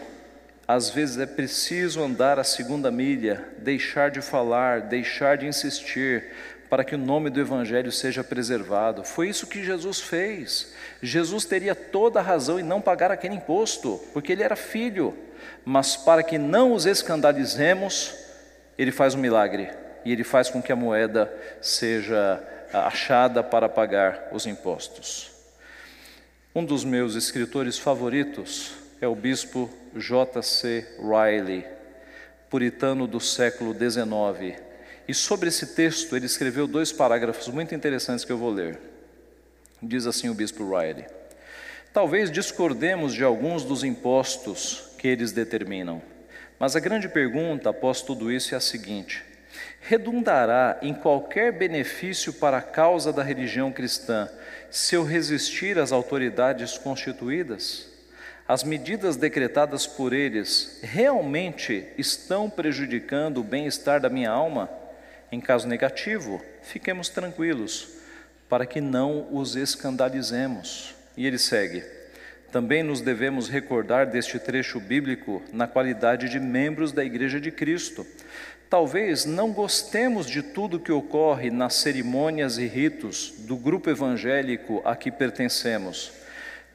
às 0.66 0.90
vezes 0.90 1.18
é 1.18 1.26
preciso 1.26 2.02
andar 2.02 2.38
a 2.38 2.44
segunda 2.44 2.90
milha, 2.90 3.44
deixar 3.58 4.10
de 4.10 4.20
falar, 4.20 4.80
deixar 4.80 5.36
de 5.36 5.46
insistir, 5.46 6.32
para 6.68 6.84
que 6.84 6.94
o 6.94 6.98
nome 6.98 7.30
do 7.30 7.40
Evangelho 7.40 7.92
seja 7.92 8.24
preservado. 8.24 9.04
Foi 9.04 9.28
isso 9.28 9.46
que 9.46 9.64
Jesus 9.64 10.00
fez. 10.00 10.72
Jesus 11.02 11.44
teria 11.44 11.74
toda 11.74 12.20
a 12.20 12.22
razão 12.22 12.58
em 12.58 12.62
não 12.62 12.80
pagar 12.80 13.10
aquele 13.10 13.34
imposto, 13.34 14.00
porque 14.12 14.32
ele 14.32 14.42
era 14.42 14.56
filho, 14.56 15.16
mas 15.64 15.96
para 15.96 16.22
que 16.22 16.38
não 16.38 16.72
os 16.72 16.86
escandalizemos, 16.86 18.14
ele 18.78 18.90
faz 18.90 19.14
um 19.14 19.18
milagre 19.18 19.70
e 20.04 20.12
ele 20.12 20.24
faz 20.24 20.50
com 20.50 20.62
que 20.62 20.72
a 20.72 20.76
moeda 20.76 21.32
seja 21.60 22.42
achada 22.72 23.42
para 23.42 23.68
pagar 23.68 24.28
os 24.32 24.46
impostos. 24.46 25.30
Um 26.54 26.64
dos 26.64 26.84
meus 26.84 27.14
escritores 27.14 27.78
favoritos 27.78 28.74
é 29.00 29.06
o 29.06 29.14
bispo 29.14 29.70
J.C. 29.94 30.86
Riley, 30.98 31.66
puritano 32.48 33.06
do 33.06 33.20
século 33.20 33.74
XIX 33.74 34.63
e 35.06 35.14
sobre 35.14 35.48
esse 35.48 35.74
texto 35.74 36.16
ele 36.16 36.26
escreveu 36.26 36.66
dois 36.66 36.92
parágrafos 36.92 37.48
muito 37.48 37.74
interessantes 37.74 38.24
que 38.24 38.32
eu 38.32 38.38
vou 38.38 38.50
ler. 38.50 38.78
Diz 39.82 40.06
assim 40.06 40.28
o 40.28 40.34
bispo 40.34 40.64
Riley: 40.64 41.04
Talvez 41.92 42.30
discordemos 42.30 43.14
de 43.14 43.22
alguns 43.22 43.64
dos 43.64 43.84
impostos 43.84 44.90
que 44.98 45.06
eles 45.06 45.32
determinam, 45.32 46.00
mas 46.58 46.74
a 46.74 46.80
grande 46.80 47.08
pergunta 47.08 47.70
após 47.70 48.00
tudo 48.00 48.32
isso 48.32 48.54
é 48.54 48.56
a 48.56 48.60
seguinte: 48.60 49.22
redundará 49.80 50.78
em 50.80 50.94
qualquer 50.94 51.52
benefício 51.52 52.32
para 52.32 52.58
a 52.58 52.62
causa 52.62 53.12
da 53.12 53.22
religião 53.22 53.70
cristã 53.70 54.28
se 54.70 54.94
eu 54.94 55.04
resistir 55.04 55.78
às 55.78 55.92
autoridades 55.92 56.78
constituídas? 56.78 57.92
As 58.46 58.62
medidas 58.62 59.16
decretadas 59.16 59.86
por 59.86 60.12
eles 60.12 60.78
realmente 60.82 61.86
estão 61.96 62.50
prejudicando 62.50 63.38
o 63.38 63.44
bem-estar 63.44 64.00
da 64.00 64.10
minha 64.10 64.30
alma? 64.30 64.68
Em 65.34 65.40
caso 65.40 65.66
negativo, 65.66 66.40
fiquemos 66.62 67.08
tranquilos, 67.08 67.88
para 68.48 68.64
que 68.64 68.80
não 68.80 69.26
os 69.32 69.56
escandalizemos. 69.56 70.94
E 71.16 71.26
ele 71.26 71.38
segue: 71.38 71.82
Também 72.52 72.84
nos 72.84 73.00
devemos 73.00 73.48
recordar 73.48 74.06
deste 74.06 74.38
trecho 74.38 74.78
bíblico 74.78 75.42
na 75.52 75.66
qualidade 75.66 76.28
de 76.28 76.38
membros 76.38 76.92
da 76.92 77.04
Igreja 77.04 77.40
de 77.40 77.50
Cristo. 77.50 78.06
Talvez 78.70 79.24
não 79.24 79.52
gostemos 79.52 80.30
de 80.30 80.40
tudo 80.40 80.78
que 80.78 80.92
ocorre 80.92 81.50
nas 81.50 81.74
cerimônias 81.74 82.56
e 82.56 82.68
ritos 82.68 83.34
do 83.38 83.56
grupo 83.56 83.90
evangélico 83.90 84.82
a 84.84 84.94
que 84.94 85.10
pertencemos. 85.10 86.12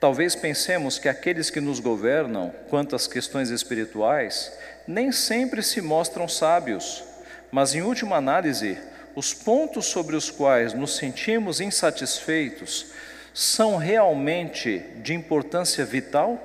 Talvez 0.01 0.35
pensemos 0.35 0.99
que 0.99 1.07
aqueles 1.07 1.49
que 1.49 1.61
nos 1.61 1.79
governam, 1.79 2.53
quanto 2.69 2.93
às 2.93 3.07
questões 3.07 3.51
espirituais, 3.51 4.51
nem 4.85 5.13
sempre 5.13 5.63
se 5.63 5.79
mostram 5.79 6.27
sábios 6.27 7.07
mas, 7.51 7.73
em 7.73 7.81
última 7.81 8.15
análise, 8.15 8.77
os 9.15 9.33
pontos 9.33 9.87
sobre 9.87 10.15
os 10.15 10.29
quais 10.29 10.73
nos 10.73 10.95
sentimos 10.95 11.59
insatisfeitos 11.59 12.87
são 13.33 13.77
realmente 13.77 14.79
de 14.97 15.13
importância 15.13 15.85
vital? 15.85 16.41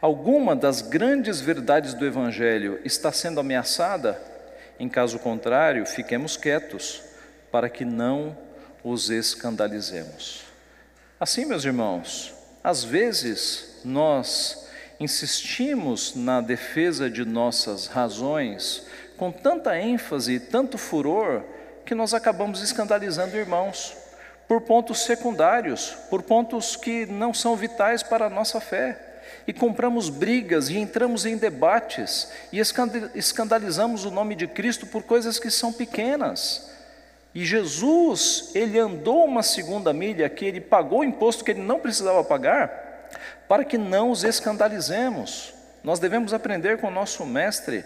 Alguma 0.00 0.56
das 0.56 0.82
grandes 0.82 1.40
verdades 1.40 1.94
do 1.94 2.06
Evangelho 2.06 2.80
está 2.84 3.12
sendo 3.12 3.40
ameaçada? 3.40 4.20
Em 4.78 4.88
caso 4.88 5.18
contrário, 5.18 5.86
fiquemos 5.86 6.36
quietos, 6.36 7.02
para 7.52 7.68
que 7.68 7.84
não 7.84 8.36
os 8.82 9.10
escandalizemos. 9.10 10.42
Assim, 11.20 11.44
meus 11.44 11.64
irmãos, 11.64 12.34
às 12.64 12.82
vezes 12.82 13.80
nós 13.84 14.66
insistimos 14.98 16.14
na 16.16 16.40
defesa 16.40 17.08
de 17.10 17.24
nossas 17.24 17.86
razões, 17.86 18.86
com 19.16 19.30
tanta 19.30 19.78
ênfase, 19.78 20.40
tanto 20.40 20.76
furor, 20.78 21.42
que 21.84 21.94
nós 21.94 22.14
acabamos 22.14 22.62
escandalizando 22.62 23.36
irmãos 23.36 23.96
por 24.48 24.60
pontos 24.60 25.00
secundários, 25.00 25.96
por 26.10 26.22
pontos 26.22 26.76
que 26.76 27.06
não 27.06 27.32
são 27.32 27.56
vitais 27.56 28.02
para 28.02 28.26
a 28.26 28.30
nossa 28.30 28.60
fé. 28.60 28.98
E 29.46 29.52
compramos 29.52 30.08
brigas 30.08 30.68
e 30.68 30.76
entramos 30.76 31.24
em 31.24 31.36
debates 31.36 32.30
e 32.52 32.60
escandalizamos 33.14 34.04
o 34.04 34.10
nome 34.10 34.34
de 34.34 34.46
Cristo 34.46 34.86
por 34.86 35.02
coisas 35.02 35.38
que 35.38 35.50
são 35.50 35.72
pequenas. 35.72 36.70
E 37.34 37.44
Jesus, 37.44 38.50
ele 38.54 38.78
andou 38.78 39.24
uma 39.24 39.42
segunda 39.42 39.92
milha 39.92 40.28
que 40.28 40.44
ele 40.44 40.60
pagou 40.60 41.00
o 41.00 41.04
imposto 41.04 41.44
que 41.44 41.52
ele 41.52 41.62
não 41.62 41.80
precisava 41.80 42.22
pagar, 42.22 43.08
para 43.48 43.64
que 43.64 43.78
não 43.78 44.10
os 44.10 44.22
escandalizemos. 44.22 45.54
Nós 45.82 45.98
devemos 45.98 46.34
aprender 46.34 46.78
com 46.78 46.88
o 46.88 46.92
nosso 46.92 47.24
mestre. 47.24 47.84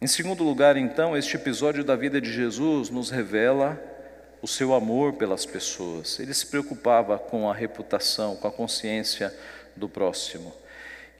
Em 0.00 0.06
segundo 0.06 0.42
lugar, 0.42 0.76
então, 0.76 1.16
este 1.16 1.36
episódio 1.36 1.84
da 1.84 1.94
vida 1.94 2.20
de 2.20 2.30
Jesus 2.30 2.90
nos 2.90 3.10
revela 3.10 3.80
o 4.42 4.46
seu 4.46 4.74
amor 4.74 5.14
pelas 5.14 5.46
pessoas. 5.46 6.18
Ele 6.18 6.34
se 6.34 6.46
preocupava 6.46 7.16
com 7.16 7.48
a 7.48 7.54
reputação, 7.54 8.36
com 8.36 8.48
a 8.48 8.52
consciência 8.52 9.32
do 9.74 9.88
próximo. 9.88 10.52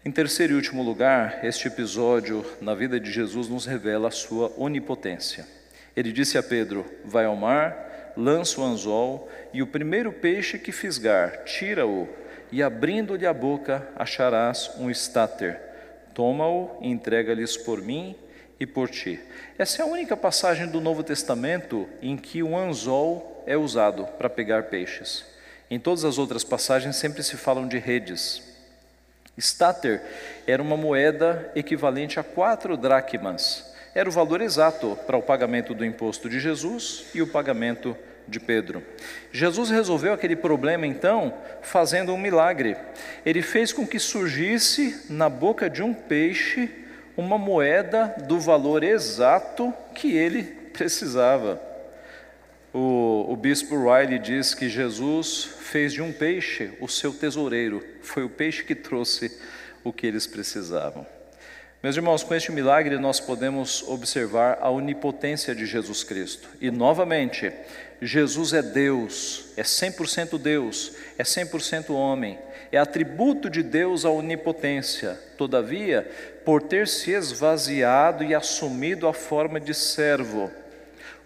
Em 0.05 0.11
terceiro 0.11 0.53
e 0.53 0.57
último 0.57 0.83
lugar, 0.83 1.45
este 1.45 1.69
episódio 1.69 2.45
na 2.61 2.75
vida 2.75 3.01
de 3.01 3.11
Jesus 3.11 3.49
nos 3.49 3.65
revela 3.65 4.09
a 4.09 4.11
sua 4.11 4.53
onipotência. 4.59 5.47
Ele 5.97 6.13
disse 6.13 6.37
a 6.37 6.43
Pedro: 6.43 6.85
Vai 7.05 7.25
ao 7.25 7.37
mar, 7.37 8.13
lança 8.17 8.61
o 8.61 8.65
anzol, 8.65 9.31
e 9.53 9.63
o 9.63 9.67
primeiro 9.67 10.13
peixe 10.13 10.59
que 10.59 10.73
fisgar, 10.73 11.45
tira-o, 11.45 12.09
e 12.53 12.63
abrindo-lhe 12.63 13.25
a 13.25 13.33
boca, 13.33 13.89
acharás 13.97 14.73
um 14.77 14.91
estáter. 14.91 15.59
Toma-o 16.13 16.77
e 16.83 16.89
entrega-lhes 16.89 17.57
por 17.57 17.81
mim 17.81 18.15
e 18.59 18.67
por 18.67 18.89
ti. 18.89 19.21
Essa 19.59 19.83
é 19.83 19.85
a 19.85 19.89
única 19.89 20.17
passagem 20.17 20.67
do 20.67 20.81
Novo 20.81 21.03
Testamento 21.03 21.89
em 22.01 22.17
que 22.17 22.43
o 22.43 22.57
anzol 22.57 23.43
é 23.47 23.57
usado 23.57 24.07
para 24.19 24.31
pegar 24.31 24.65
peixes. 24.65 25.25
Em 25.71 25.79
todas 25.79 26.05
as 26.05 26.19
outras 26.19 26.45
passagens 26.45 26.97
sempre 26.97 27.23
se 27.23 27.37
falam 27.37 27.67
de 27.67 27.79
redes. 27.79 28.43
Stater 29.39 30.03
era 30.47 30.63
uma 30.63 30.77
moeda 30.77 31.51
equivalente 31.55 32.21
a 32.21 32.23
quatro 32.23 32.77
dracmas. 32.77 33.75
Era 33.95 34.09
o 34.09 34.13
valor 34.13 34.41
exato 34.41 34.99
para 35.07 35.17
o 35.17 35.23
pagamento 35.23 35.75
do 35.75 35.85
imposto 35.85 36.29
de 36.29 36.39
Jesus 36.39 37.07
e 37.15 37.23
o 37.23 37.27
pagamento 37.27 37.97
de 38.27 38.41
Pedro. 38.41 38.83
Jesus 39.33 39.71
resolveu 39.71 40.13
aquele 40.13 40.37
problema 40.37 40.87
então 40.87 41.35
fazendo 41.63 42.13
um 42.13 42.19
milagre. 42.19 42.77
Ele 43.25 43.43
fez 43.43 43.73
com 43.73 43.87
que 43.87 43.99
surgisse 43.99 45.07
na 45.11 45.29
boca 45.29 45.69
de 45.69 45.83
um 45.83 45.93
peixe 45.93 46.84
uma 47.17 47.39
moeda 47.39 48.15
do 48.27 48.41
valor 48.41 48.83
exato 48.83 49.73
que 49.95 50.17
ele 50.17 50.43
precisava. 50.43 51.61
O, 52.73 53.27
o, 53.29 53.37
bispo 53.37 53.77
Riley 53.77 54.19
diz 54.19 54.53
que 54.53 54.69
Jesus 54.69 55.45
fez 55.61 55.93
de 55.93 56.03
um 56.03 56.13
peixe 56.13 56.73
o 56.81 56.89
seu 56.89 57.13
tesoureiro, 57.13 57.85
foi 58.03 58.25
o 58.25 58.29
peixe 58.29 58.65
que 58.65 58.75
trouxe 58.75 59.39
o 59.85 59.93
que 59.93 60.07
eles 60.07 60.27
precisavam. 60.27 61.07
Meus 61.85 61.97
irmãos, 61.97 62.25
com 62.25 62.35
este 62.35 62.51
milagre 62.51 62.99
nós 62.99 63.21
podemos 63.21 63.85
observar 63.87 64.59
a 64.61 64.71
onipotência 64.71 65.55
de 65.55 65.67
Jesus 65.67 66.03
Cristo. 66.03 66.49
E 66.59 66.71
novamente, 66.71 67.53
Jesus 68.01 68.55
é 68.55 68.63
Deus, 68.63 69.53
é 69.57 69.63
100% 69.63 70.39
Deus, 70.39 70.93
é 71.19 71.23
100% 71.23 71.91
homem, 71.91 72.39
é 72.75 72.79
atributo 72.79 73.49
de 73.49 73.63
Deus 73.63 74.05
a 74.05 74.11
onipotência. 74.11 75.19
Todavia, 75.37 76.11
por 76.45 76.63
ter 76.63 76.89
se 76.89 77.13
esvaziado 77.13 78.25
e 78.25 78.35
assumido 78.35 79.07
a 79.07 79.13
forma 79.13 79.61
de 79.61 79.73
servo, 79.73 80.51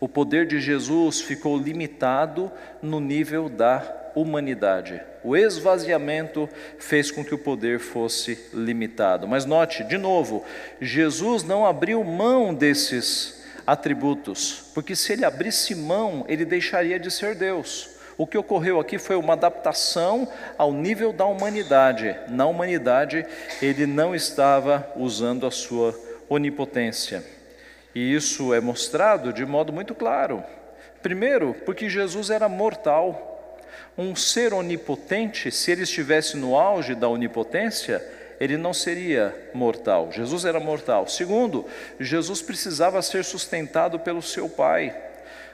o 0.00 0.08
poder 0.08 0.46
de 0.46 0.60
Jesus 0.60 1.20
ficou 1.20 1.58
limitado 1.58 2.52
no 2.82 3.00
nível 3.00 3.48
da 3.48 4.10
humanidade. 4.14 5.00
O 5.24 5.36
esvaziamento 5.36 6.48
fez 6.78 7.10
com 7.10 7.24
que 7.24 7.34
o 7.34 7.38
poder 7.38 7.78
fosse 7.78 8.38
limitado. 8.52 9.26
Mas 9.26 9.44
note, 9.44 9.84
de 9.84 9.98
novo, 9.98 10.44
Jesus 10.80 11.42
não 11.42 11.66
abriu 11.66 12.02
mão 12.04 12.54
desses 12.54 13.44
atributos, 13.66 14.70
porque 14.74 14.96
se 14.96 15.12
ele 15.12 15.24
abrisse 15.24 15.74
mão, 15.74 16.24
ele 16.28 16.44
deixaria 16.44 16.98
de 16.98 17.10
ser 17.10 17.34
Deus. 17.34 17.97
O 18.18 18.26
que 18.26 18.36
ocorreu 18.36 18.80
aqui 18.80 18.98
foi 18.98 19.14
uma 19.14 19.34
adaptação 19.34 20.28
ao 20.58 20.72
nível 20.72 21.12
da 21.12 21.24
humanidade. 21.24 22.16
Na 22.28 22.46
humanidade, 22.46 23.24
ele 23.62 23.86
não 23.86 24.12
estava 24.12 24.92
usando 24.96 25.46
a 25.46 25.52
sua 25.52 25.94
onipotência. 26.28 27.22
E 27.94 28.12
isso 28.12 28.52
é 28.52 28.60
mostrado 28.60 29.32
de 29.32 29.46
modo 29.46 29.72
muito 29.72 29.94
claro. 29.94 30.42
Primeiro, 31.00 31.54
porque 31.64 31.88
Jesus 31.88 32.28
era 32.28 32.48
mortal. 32.48 33.56
Um 33.96 34.16
ser 34.16 34.52
onipotente, 34.52 35.52
se 35.52 35.70
ele 35.70 35.82
estivesse 35.82 36.36
no 36.36 36.56
auge 36.56 36.96
da 36.96 37.08
onipotência, 37.08 38.04
ele 38.40 38.56
não 38.56 38.74
seria 38.74 39.32
mortal. 39.54 40.10
Jesus 40.10 40.44
era 40.44 40.58
mortal. 40.58 41.06
Segundo, 41.06 41.66
Jesus 42.00 42.42
precisava 42.42 43.00
ser 43.00 43.24
sustentado 43.24 44.00
pelo 44.00 44.22
seu 44.22 44.48
Pai. 44.48 44.96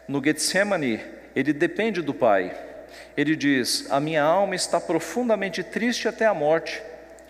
No 0.09 0.22
Getsemane, 0.24 1.00
ele 1.35 1.53
depende 1.53 2.01
do 2.01 2.14
Pai. 2.14 2.55
Ele 3.16 3.37
diz: 3.37 3.90
A 3.90 4.01
minha 4.01 4.23
alma 4.23 4.55
está 4.55 4.81
profundamente 4.81 5.62
triste 5.62 6.09
até 6.09 6.27
a 6.27 6.35
morte. 6.35 6.83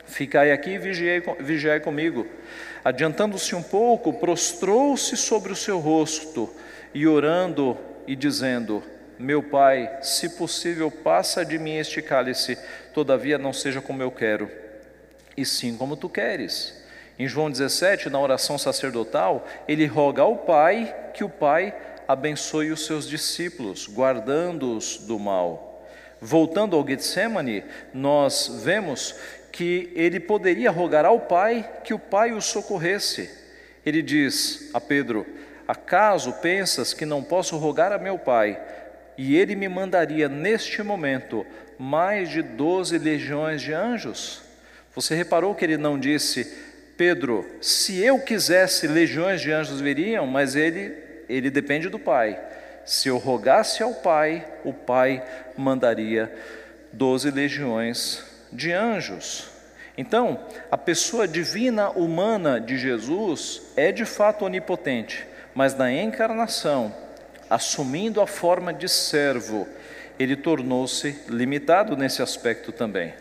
Ficai 0.07 0.53
aqui 0.53 0.71
e 0.71 0.79
vigiai, 0.79 1.81
comigo. 1.81 2.27
Adiantando-se 2.85 3.55
um 3.55 3.63
pouco, 3.63 4.13
prostrou-se 4.13 5.17
sobre 5.17 5.53
o 5.53 5.57
seu 5.57 5.79
rosto 5.79 6.55
e 6.93 7.07
orando 7.07 7.77
e 8.07 8.15
dizendo: 8.15 8.83
Meu 9.19 9.43
pai, 9.43 9.91
se 10.03 10.37
possível, 10.37 10.91
passa 10.91 11.45
de 11.45 11.59
mim 11.59 11.77
este 11.77 12.03
cálice, 12.03 12.59
todavia 12.93 13.39
não 13.39 13.53
seja 13.53 13.81
como 13.81 14.03
eu 14.03 14.11
quero, 14.11 14.51
e 15.37 15.45
sim 15.45 15.77
como 15.77 15.97
tu 15.97 16.09
queres. 16.09 16.83
Em 17.19 17.29
João 17.29 17.51
17, 17.51 18.11
na 18.11 18.19
oração 18.19 18.59
sacerdotal, 18.59 19.47
ele 19.69 19.87
roga 19.87 20.23
ao 20.23 20.37
Pai 20.39 20.95
que 21.15 21.23
o 21.23 21.29
Pai 21.29 21.73
abençoe 22.07 22.71
os 22.71 22.87
seus 22.87 23.09
discípulos, 23.09 23.89
guardando-os 23.89 24.99
do 24.99 25.19
mal. 25.19 25.87
Voltando 26.21 26.77
ao 26.77 26.87
Getsemane, 26.87 27.65
nós 27.93 28.61
vemos 28.65 29.15
que 29.53 29.93
ele 29.95 30.19
poderia 30.19 30.71
rogar 30.71 31.05
ao 31.05 31.21
Pai 31.21 31.81
que 31.85 31.95
o 31.95 31.99
Pai 31.99 32.33
o 32.33 32.41
socorresse. 32.41 33.31
Ele 33.85 34.03
diz 34.03 34.71
a 34.73 34.81
Pedro: 34.81 35.27
Acaso 35.69 36.33
pensas 36.35 36.93
que 36.93 37.07
não 37.07 37.23
posso 37.23 37.57
rogar 37.57 37.93
a 37.93 37.99
meu 37.99 38.19
Pai, 38.19 38.61
e 39.17 39.37
ele 39.37 39.55
me 39.55 39.69
mandaria 39.69 40.29
neste 40.29 40.83
momento 40.83 41.47
mais 41.79 42.31
de 42.31 42.43
doze 42.43 42.99
legiões 42.99 43.63
de 43.63 43.73
anjos? 43.73 44.43
Você 44.95 45.15
reparou 45.15 45.55
que 45.55 45.65
ele 45.65 45.77
não 45.77 45.99
disse, 45.99 46.53
Pedro, 46.97 47.45
se 47.61 48.01
eu 48.01 48.21
quisesse, 48.21 48.87
legiões 48.87 49.41
de 49.41 49.51
anjos 49.51 49.81
viriam, 49.81 50.27
mas 50.27 50.55
ele, 50.55 50.95
ele 51.29 51.51
depende 51.51 51.89
do 51.89 51.99
Pai. 51.99 52.39
Se 52.85 53.09
eu 53.09 53.19
rogasse 53.19 53.83
ao 53.83 53.95
Pai, 53.95 54.47
o 54.65 54.73
Pai 54.73 55.23
mandaria 55.57 56.33
doze 56.93 57.31
legiões 57.31 58.25
de 58.53 58.73
anjos. 58.73 59.51
Então, 59.97 60.41
a 60.71 60.77
pessoa 60.77 61.27
divina 61.27 61.91
humana 61.91 62.61
de 62.61 62.77
Jesus 62.77 63.63
é 63.77 63.93
de 63.93 64.05
fato 64.05 64.45
onipotente, 64.45 65.27
mas 65.55 65.75
na 65.75 65.93
encarnação, 65.93 66.95
assumindo 67.49 68.21
a 68.21 68.27
forma 68.27 68.75
de 68.75 68.89
servo, 68.89 69.69
ele 70.19 70.37
tornou-se 70.37 71.19
limitado 71.29 71.97
nesse 71.97 72.23
aspecto 72.23 72.73
também. 72.73 73.15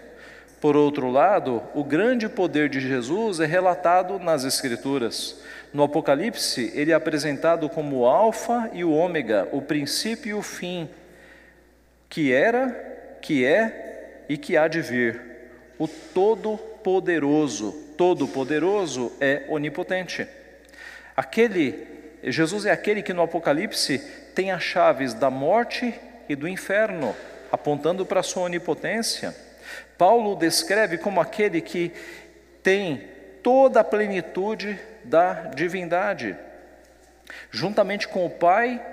Por 0.64 0.78
outro 0.78 1.10
lado, 1.10 1.62
o 1.76 1.84
grande 1.84 2.30
poder 2.30 2.70
de 2.70 2.80
Jesus 2.80 3.42
é 3.42 3.46
relatado 3.46 4.18
nas 4.18 4.46
Escrituras. 4.46 5.42
No 5.74 5.84
Apocalipse, 5.84 6.72
ele 6.74 6.94
é 6.94 6.96
apresentado 6.96 7.68
como 7.68 7.98
o 7.98 8.06
Alfa 8.06 8.70
e 8.72 8.82
o 8.82 8.94
Ômega, 8.94 9.46
o 9.52 9.62
princípio 9.62 10.30
e 10.30 10.34
o 10.34 10.42
fim, 10.42 10.90
que 12.08 12.32
era, 12.32 13.18
que 13.22 13.46
é 13.46 14.24
e 14.30 14.38
que 14.38 14.56
há 14.56 14.70
de 14.70 14.80
vir 14.80 15.22
o 15.78 15.86
Todo-Poderoso. 15.86 17.74
Todo-Poderoso 17.98 19.12
é 19.20 19.44
onipotente. 19.50 20.26
Aquele, 21.14 21.86
Jesus 22.24 22.66
é 22.66 22.72
aquele 22.72 23.04
que 23.04 23.12
no 23.12 23.24
Apocalipse 23.24 24.00
tem 24.34 24.52
as 24.52 24.64
chaves 24.64 25.14
da 25.14 25.30
morte 25.30 25.94
e 26.30 26.38
do 26.38 26.48
inferno, 26.48 27.14
apontando 27.52 28.06
para 28.06 28.22
a 28.22 28.24
sua 28.24 28.44
onipotência. 28.44 29.36
Paulo 30.04 30.36
descreve 30.36 30.98
como 30.98 31.22
aquele 31.22 31.62
que 31.62 31.90
tem 32.62 33.08
toda 33.42 33.80
a 33.80 33.84
plenitude 33.86 34.78
da 35.06 35.32
divindade. 35.56 36.36
Juntamente 37.50 38.10
com 38.10 38.26
o 38.26 38.30
Pai 38.30 38.86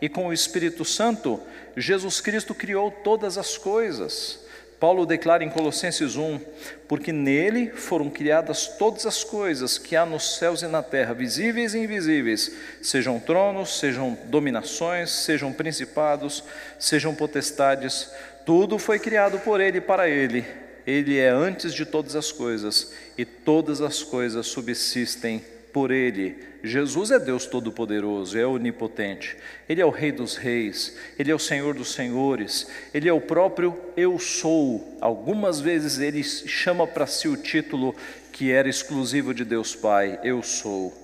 e 0.00 0.08
com 0.08 0.28
o 0.28 0.32
Espírito 0.32 0.82
Santo, 0.82 1.38
Jesus 1.76 2.18
Cristo 2.18 2.54
criou 2.54 2.90
todas 2.90 3.36
as 3.36 3.58
coisas. 3.58 4.43
Paulo 4.84 5.06
declara 5.06 5.42
em 5.42 5.48
Colossenses 5.48 6.14
1: 6.14 6.38
Porque 6.86 7.10
nele 7.10 7.70
foram 7.70 8.10
criadas 8.10 8.66
todas 8.66 9.06
as 9.06 9.24
coisas 9.24 9.78
que 9.78 9.96
há 9.96 10.04
nos 10.04 10.36
céus 10.36 10.60
e 10.60 10.66
na 10.66 10.82
terra, 10.82 11.14
visíveis 11.14 11.72
e 11.72 11.78
invisíveis, 11.78 12.54
sejam 12.82 13.18
tronos, 13.18 13.78
sejam 13.78 14.18
dominações, 14.26 15.08
sejam 15.08 15.54
principados, 15.54 16.44
sejam 16.78 17.14
potestades, 17.14 18.10
tudo 18.44 18.78
foi 18.78 18.98
criado 18.98 19.38
por 19.38 19.58
ele 19.58 19.78
e 19.78 19.80
para 19.80 20.06
ele. 20.06 20.44
Ele 20.86 21.16
é 21.16 21.30
antes 21.30 21.72
de 21.72 21.86
todas 21.86 22.14
as 22.14 22.30
coisas, 22.30 22.92
e 23.16 23.24
todas 23.24 23.80
as 23.80 24.02
coisas 24.02 24.46
subsistem 24.48 25.42
por 25.74 25.90
Ele. 25.90 26.36
Jesus 26.62 27.10
é 27.10 27.18
Deus 27.18 27.46
Todo-Poderoso, 27.46 28.38
é 28.38 28.46
onipotente. 28.46 29.36
Ele 29.68 29.82
é 29.82 29.84
o 29.84 29.90
Rei 29.90 30.12
dos 30.12 30.36
Reis, 30.36 30.96
Ele 31.18 31.32
é 31.32 31.34
o 31.34 31.38
Senhor 31.38 31.74
dos 31.74 31.92
Senhores, 31.92 32.70
Ele 32.94 33.08
é 33.08 33.12
o 33.12 33.20
próprio 33.20 33.76
Eu 33.96 34.16
Sou. 34.20 34.96
Algumas 35.00 35.60
vezes 35.60 35.98
Ele 35.98 36.22
chama 36.22 36.86
para 36.86 37.08
si 37.08 37.26
o 37.26 37.36
título 37.36 37.94
que 38.32 38.52
era 38.52 38.68
exclusivo 38.68 39.34
de 39.34 39.44
Deus 39.44 39.74
Pai: 39.74 40.20
Eu 40.22 40.44
Sou. 40.44 40.94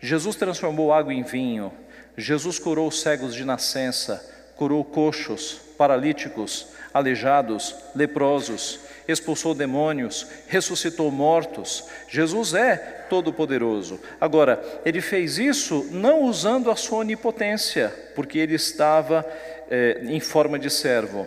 Jesus 0.00 0.36
transformou 0.36 0.92
água 0.92 1.12
em 1.12 1.24
vinho, 1.24 1.72
Jesus 2.16 2.58
curou 2.58 2.90
cegos 2.90 3.34
de 3.34 3.44
nascença, 3.44 4.24
curou 4.56 4.84
coxos, 4.84 5.60
paralíticos, 5.76 6.68
aleijados, 6.94 7.74
leprosos, 7.94 8.78
expulsou 9.10 9.54
demônios, 9.54 10.26
ressuscitou 10.46 11.10
mortos. 11.10 11.84
Jesus 12.08 12.54
é 12.54 12.76
todo-poderoso. 13.08 14.00
Agora, 14.20 14.62
ele 14.84 15.00
fez 15.00 15.38
isso 15.38 15.88
não 15.90 16.22
usando 16.22 16.70
a 16.70 16.76
sua 16.76 16.98
onipotência, 16.98 17.92
porque 18.14 18.38
ele 18.38 18.54
estava 18.54 19.26
é, 19.70 20.00
em 20.04 20.20
forma 20.20 20.58
de 20.58 20.70
servo, 20.70 21.26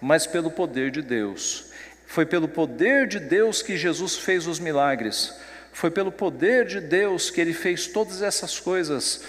mas 0.00 0.26
pelo 0.26 0.50
poder 0.50 0.90
de 0.90 1.02
Deus. 1.02 1.66
Foi 2.06 2.26
pelo 2.26 2.46
poder 2.46 3.06
de 3.06 3.18
Deus 3.18 3.62
que 3.62 3.76
Jesus 3.76 4.16
fez 4.16 4.46
os 4.46 4.58
milagres. 4.58 5.34
Foi 5.72 5.90
pelo 5.90 6.12
poder 6.12 6.66
de 6.66 6.80
Deus 6.80 7.30
que 7.30 7.40
ele 7.40 7.54
fez 7.54 7.86
todas 7.86 8.20
essas 8.20 8.60
coisas 8.60 9.22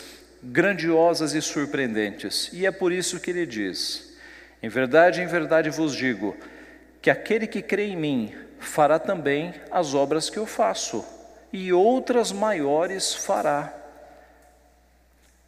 grandiosas 0.44 1.34
e 1.34 1.42
surpreendentes. 1.42 2.50
E 2.52 2.66
é 2.66 2.72
por 2.72 2.92
isso 2.92 3.20
que 3.20 3.32
ele 3.32 3.46
diz: 3.46 4.14
Em 4.62 4.68
verdade, 4.68 5.22
em 5.22 5.28
verdade 5.28 5.70
vos 5.70 5.96
digo, 5.96 6.36
que 7.04 7.12
aquele 7.12 7.46
que 7.46 7.62
crê 7.62 7.88
em 7.88 7.98
mim 7.98 8.34
fará 8.60 8.98
também 8.98 9.54
as 9.70 9.94
obras 9.94 10.30
que 10.30 10.40
eu 10.40 10.46
faço, 10.46 11.04
e 11.52 11.74
outras 11.74 12.32
maiores 12.32 13.14
fará. 13.14 13.74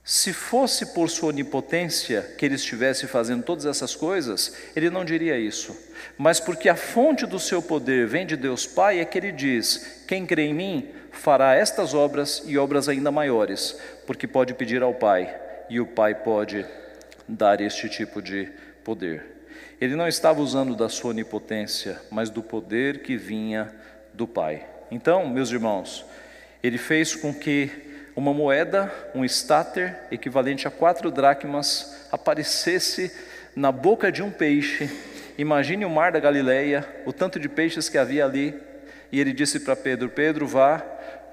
Se 0.03 0.33
fosse 0.33 0.87
por 0.87 1.09
sua 1.09 1.29
onipotência 1.29 2.35
que 2.37 2.45
ele 2.45 2.55
estivesse 2.55 3.07
fazendo 3.07 3.41
todas 3.41 3.65
essas 3.65 3.95
coisas, 3.95 4.53
ele 4.75 4.89
não 4.89 5.05
diria 5.05 5.39
isso. 5.39 5.73
Mas 6.17 6.41
porque 6.41 6.67
a 6.67 6.75
fonte 6.75 7.25
do 7.25 7.39
seu 7.39 7.61
poder 7.61 8.05
vem 8.05 8.25
de 8.25 8.35
Deus 8.35 8.67
Pai, 8.67 8.99
é 8.99 9.05
que 9.05 9.17
ele 9.17 9.31
diz: 9.31 10.03
Quem 10.05 10.25
crê 10.25 10.47
em 10.47 10.53
mim 10.53 10.89
fará 11.09 11.55
estas 11.55 11.93
obras 11.93 12.43
e 12.45 12.57
obras 12.57 12.89
ainda 12.89 13.11
maiores, 13.11 13.79
porque 14.05 14.27
pode 14.27 14.53
pedir 14.53 14.83
ao 14.83 14.93
Pai, 14.93 15.33
e 15.69 15.79
o 15.79 15.87
Pai 15.87 16.15
pode 16.15 16.65
dar 17.29 17.61
este 17.61 17.87
tipo 17.87 18.21
de 18.21 18.51
poder. 18.83 19.34
Ele 19.79 19.95
não 19.95 20.07
estava 20.07 20.41
usando 20.41 20.75
da 20.75 20.87
sua 20.87 21.11
onipotência, 21.11 22.01
mas 22.09 22.29
do 22.29 22.41
poder 22.41 22.99
que 22.99 23.17
vinha 23.17 23.73
do 24.13 24.25
Pai. 24.25 24.65
Então, 24.89 25.27
meus 25.27 25.51
irmãos, 25.51 26.05
ele 26.63 26.77
fez 26.77 27.15
com 27.15 27.33
que 27.33 27.69
uma 28.15 28.33
moeda, 28.33 28.91
um 29.13 29.25
estáter, 29.25 29.99
equivalente 30.09 30.67
a 30.67 30.71
quatro 30.71 31.11
dracmas, 31.11 32.07
aparecesse 32.11 33.11
na 33.55 33.71
boca 33.71 34.11
de 34.11 34.23
um 34.23 34.31
peixe. 34.31 34.89
Imagine 35.37 35.83
o 35.83 35.89
mar 35.89 36.13
da 36.13 36.19
Galileia, 36.19 36.87
o 37.05 37.11
tanto 37.11 37.37
de 37.37 37.49
peixes 37.49 37.89
que 37.89 37.97
havia 37.97 38.23
ali. 38.23 38.55
E 39.11 39.19
ele 39.19 39.33
disse 39.33 39.59
para 39.59 39.75
Pedro: 39.75 40.09
Pedro, 40.09 40.47
vá, 40.47 40.81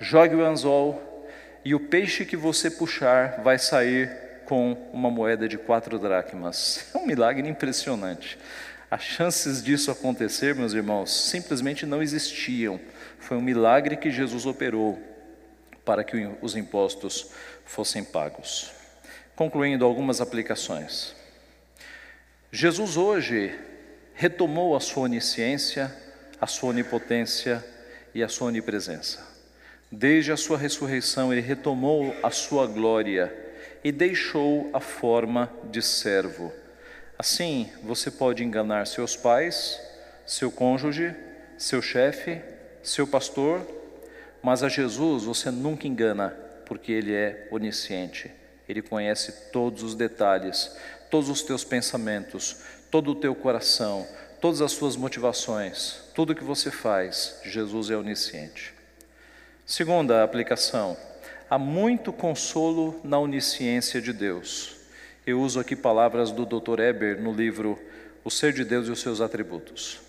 jogue 0.00 0.34
o 0.34 0.44
anzol, 0.44 1.28
e 1.64 1.74
o 1.74 1.80
peixe 1.80 2.24
que 2.24 2.36
você 2.36 2.68
puxar 2.68 3.40
vai 3.42 3.58
sair 3.58 4.10
com 4.46 4.72
uma 4.92 5.10
moeda 5.10 5.48
de 5.48 5.56
quatro 5.58 5.98
dracmas. 5.98 6.90
É 6.94 6.98
um 6.98 7.06
milagre 7.06 7.48
impressionante. 7.48 8.38
As 8.90 9.02
chances 9.02 9.62
disso 9.62 9.90
acontecer, 9.90 10.54
meus 10.54 10.74
irmãos, 10.74 11.10
simplesmente 11.10 11.86
não 11.86 12.02
existiam. 12.02 12.78
Foi 13.18 13.36
um 13.36 13.40
milagre 13.40 13.96
que 13.96 14.10
Jesus 14.10 14.44
operou 14.44 15.00
para 15.84 16.04
que 16.04 16.28
os 16.40 16.56
impostos 16.56 17.30
fossem 17.64 18.04
pagos. 18.04 18.70
Concluindo 19.34 19.84
algumas 19.84 20.20
aplicações. 20.20 21.14
Jesus 22.50 22.98
hoje 22.98 23.58
retomou 24.14 24.76
a 24.76 24.80
sua 24.80 25.04
onisciência, 25.04 25.90
a 26.40 26.46
sua 26.46 26.70
onipotência 26.70 27.64
e 28.14 28.22
a 28.22 28.28
sua 28.28 28.48
onipresença. 28.48 29.26
Desde 29.90 30.32
a 30.32 30.36
sua 30.36 30.58
ressurreição, 30.58 31.32
ele 31.32 31.40
retomou 31.40 32.14
a 32.22 32.30
sua 32.30 32.66
glória 32.66 33.34
e 33.84 33.90
deixou 33.90 34.70
a 34.72 34.80
forma 34.80 35.52
de 35.70 35.82
servo. 35.82 36.52
Assim, 37.18 37.70
você 37.82 38.10
pode 38.10 38.42
enganar 38.42 38.86
seus 38.86 39.16
pais, 39.16 39.80
seu 40.26 40.50
cônjuge, 40.50 41.14
seu 41.58 41.82
chefe, 41.82 42.40
seu 42.82 43.06
pastor, 43.06 43.66
mas 44.42 44.62
a 44.62 44.68
Jesus 44.68 45.24
você 45.24 45.50
nunca 45.50 45.86
engana, 45.86 46.30
porque 46.66 46.90
Ele 46.90 47.14
é 47.14 47.48
onisciente. 47.50 48.30
Ele 48.68 48.82
conhece 48.82 49.50
todos 49.52 49.82
os 49.82 49.94
detalhes, 49.94 50.76
todos 51.10 51.28
os 51.28 51.42
teus 51.42 51.64
pensamentos, 51.64 52.56
todo 52.90 53.12
o 53.12 53.14
teu 53.14 53.34
coração, 53.34 54.06
todas 54.40 54.60
as 54.60 54.72
suas 54.72 54.96
motivações, 54.96 56.00
tudo 56.14 56.32
o 56.32 56.34
que 56.34 56.44
você 56.44 56.70
faz. 56.70 57.40
Jesus 57.44 57.90
é 57.90 57.96
onisciente. 57.96 58.74
Segunda 59.64 60.24
aplicação: 60.24 60.96
Há 61.52 61.58
muito 61.58 62.14
consolo 62.14 62.98
na 63.04 63.18
onisciência 63.18 64.00
de 64.00 64.10
Deus. 64.10 64.74
Eu 65.26 65.38
uso 65.38 65.60
aqui 65.60 65.76
palavras 65.76 66.32
do 66.32 66.46
Dr. 66.46 66.80
Eber 66.80 67.20
no 67.20 67.30
livro 67.30 67.78
O 68.24 68.30
Ser 68.30 68.54
de 68.54 68.64
Deus 68.64 68.88
e 68.88 68.90
os 68.90 69.02
seus 69.02 69.20
Atributos. 69.20 70.00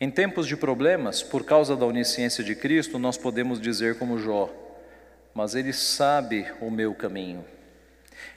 Em 0.00 0.10
tempos 0.10 0.46
de 0.46 0.56
problemas, 0.56 1.22
por 1.22 1.44
causa 1.44 1.76
da 1.76 1.84
onisciência 1.84 2.42
de 2.42 2.54
Cristo, 2.54 2.98
nós 2.98 3.18
podemos 3.18 3.60
dizer 3.60 3.98
como 3.98 4.18
Jó: 4.18 4.48
Mas 5.34 5.54
Ele 5.54 5.74
sabe 5.74 6.46
o 6.58 6.70
meu 6.70 6.94
caminho. 6.94 7.44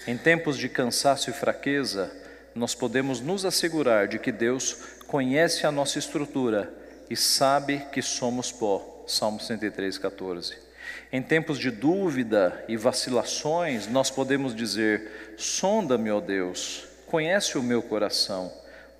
Em 0.06 0.18
tempos 0.18 0.58
de 0.58 0.68
cansaço 0.68 1.30
e 1.30 1.34
fraqueza, 1.34 2.12
nós 2.54 2.76
podemos 2.76 3.22
nos 3.22 3.46
assegurar 3.46 4.10
de 4.10 4.20
que 4.20 4.34
Deus 4.34 4.74
conhece 5.08 5.66
a 5.66 5.72
nossa 5.72 6.00
estrutura 6.00 6.70
e 7.10 7.16
sabe 7.16 7.80
que 7.94 8.02
somos 8.02 8.52
pó. 8.52 9.06
Salmo 9.08 9.40
103, 9.40 9.98
14. 9.98 10.65
Em 11.12 11.22
tempos 11.22 11.58
de 11.58 11.72
dúvida 11.72 12.64
e 12.68 12.78
vacilações, 12.78 13.88
nós 13.88 14.10
podemos 14.10 14.56
dizer: 14.56 15.36
sonda-me, 15.38 16.12
ó 16.12 16.20
Deus, 16.20 16.88
conhece 17.06 17.58
o 17.58 17.64
meu 17.64 17.82
coração, 17.82 18.52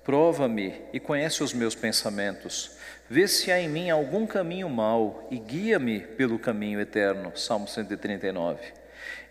prova-me 0.04 0.74
e 0.92 1.00
conhece 1.00 1.42
os 1.42 1.52
meus 1.52 1.74
pensamentos. 1.74 2.72
Vê 3.08 3.28
se 3.28 3.52
há 3.52 3.60
em 3.60 3.68
mim 3.68 3.90
algum 3.90 4.26
caminho 4.26 4.68
mau 4.68 5.28
e 5.30 5.38
guia-me 5.38 6.00
pelo 6.00 6.38
caminho 6.38 6.80
eterno. 6.80 7.32
Salmo 7.36 7.68
139. 7.68 8.58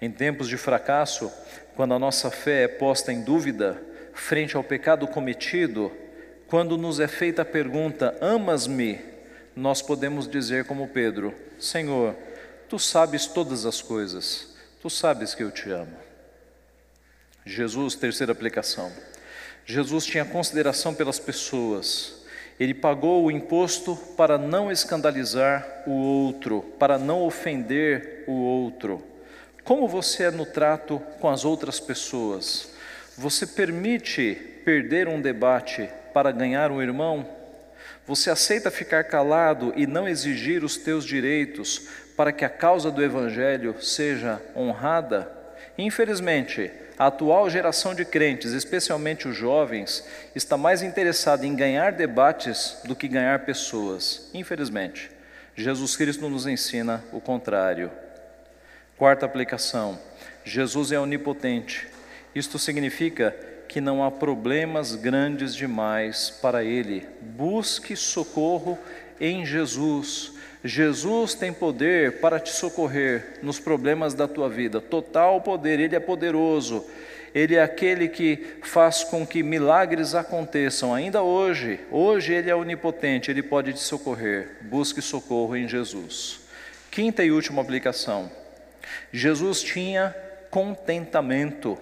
Em 0.02 0.10
tempos 0.10 0.48
de 0.48 0.56
fracasso, 0.56 1.32
quando 1.76 1.94
a 1.94 2.00
nossa 2.00 2.32
fé 2.32 2.64
é 2.64 2.68
posta 2.68 3.12
em 3.12 3.22
dúvida 3.22 3.82
frente 4.14 4.56
ao 4.56 4.64
pecado 4.64 5.06
cometido, 5.08 5.92
quando 6.48 6.78
nos 6.78 7.00
é 7.00 7.08
feita 7.08 7.42
a 7.42 7.46
pergunta: 7.46 8.16
Amas-me? 8.22 9.00
Nós 9.56 9.82
podemos 9.82 10.28
dizer, 10.28 10.66
como 10.66 10.88
Pedro: 10.88 11.34
Senhor, 11.60 12.16
Tu 12.76 12.80
sabes 12.80 13.26
todas 13.26 13.66
as 13.66 13.82
coisas, 13.82 14.50
tu 14.82 14.90
sabes 14.90 15.34
que 15.34 15.42
eu 15.42 15.50
te 15.50 15.72
amo. 15.72 15.96
Jesus, 17.46 17.96
terceira 17.96 18.34
aplicação. 18.34 18.92
Jesus 19.66 20.06
tinha 20.06 20.26
consideração 20.26 20.94
pelas 20.94 21.18
pessoas. 21.18 22.26
Ele 22.60 22.74
pagou 22.74 23.24
o 23.24 23.32
imposto 23.32 23.96
para 24.18 24.38
não 24.38 24.70
escandalizar 24.70 25.84
o 25.88 25.92
outro, 25.92 26.64
para 26.78 27.00
não 27.00 27.22
ofender 27.22 28.26
o 28.28 28.34
outro. 28.34 29.02
Como 29.64 29.88
você 29.88 30.24
é 30.24 30.32
no 30.32 30.46
trato 30.46 31.00
com 31.22 31.30
as 31.30 31.46
outras 31.46 31.80
pessoas? 31.80 32.74
Você 33.18 33.48
permite 33.48 34.36
perder 34.66 35.08
um 35.08 35.22
debate 35.22 35.90
para 36.14 36.30
ganhar 36.30 36.72
um 36.72 36.82
irmão? 36.82 37.26
Você 38.06 38.30
aceita 38.30 38.70
ficar 38.70 39.06
calado 39.06 39.74
e 39.78 39.88
não 39.88 40.10
exigir 40.10 40.62
os 40.62 40.76
teus 40.76 41.06
direitos 41.06 41.88
para 42.16 42.32
que 42.32 42.46
a 42.46 42.50
causa 42.50 42.90
do 42.92 43.04
Evangelho 43.04 43.76
seja 43.82 44.42
honrada? 44.56 45.32
Infelizmente, 45.78 46.72
a 46.98 47.08
atual 47.08 47.50
geração 47.50 47.94
de 47.94 48.06
crentes, 48.06 48.54
especialmente 48.54 49.28
os 49.28 49.36
jovens, 49.36 50.06
está 50.34 50.56
mais 50.56 50.82
interessada 50.82 51.46
em 51.46 51.56
ganhar 51.56 51.92
debates 51.92 52.78
do 52.86 52.96
que 52.96 53.08
ganhar 53.08 53.40
pessoas. 53.40 54.30
Infelizmente, 54.34 55.12
Jesus 55.56 55.98
Cristo 55.98 56.30
nos 56.30 56.48
ensina 56.48 57.04
o 57.12 57.20
contrário. 57.20 57.92
Quarta 58.98 59.26
aplicação: 59.26 60.00
Jesus 60.46 60.94
é 60.94 61.00
onipotente. 61.00 61.88
Isto 62.34 62.58
significa 62.58 63.36
que 63.68 63.82
não 63.82 64.04
há 64.04 64.10
problemas 64.10 64.96
grandes 64.96 65.54
demais 65.54 66.30
para 66.42 66.64
ele. 66.64 67.08
Busque 67.22 67.96
socorro 67.96 68.80
em 69.20 69.46
Jesus. 69.46 70.34
Jesus 70.68 71.36
tem 71.36 71.54
poder 71.54 72.20
para 72.20 72.40
te 72.40 72.50
socorrer 72.50 73.38
nos 73.44 73.60
problemas 73.60 74.16
da 74.16 74.28
tua 74.28 74.50
vida, 74.50 74.82
total 74.82 75.40
poder, 75.40 75.80
Ele 75.80 75.96
é 75.96 76.00
poderoso, 76.00 76.84
Ele 77.36 77.54
é 77.54 77.62
aquele 77.62 78.08
que 78.08 78.44
faz 78.64 79.04
com 79.04 79.28
que 79.28 79.44
milagres 79.44 80.16
aconteçam 80.16 80.92
ainda 80.92 81.22
hoje. 81.22 81.80
Hoje 81.92 82.34
Ele 82.34 82.50
é 82.50 82.56
onipotente, 82.56 83.30
Ele 83.30 83.44
pode 83.44 83.74
te 83.74 83.80
socorrer. 83.80 84.58
Busque 84.62 85.04
socorro 85.04 85.56
em 85.56 85.68
Jesus. 85.68 86.40
Quinta 86.90 87.24
e 87.24 87.32
última 87.32 87.62
aplicação. 87.62 88.32
Jesus 89.14 89.62
tinha 89.62 90.16
contentamento. 90.50 91.78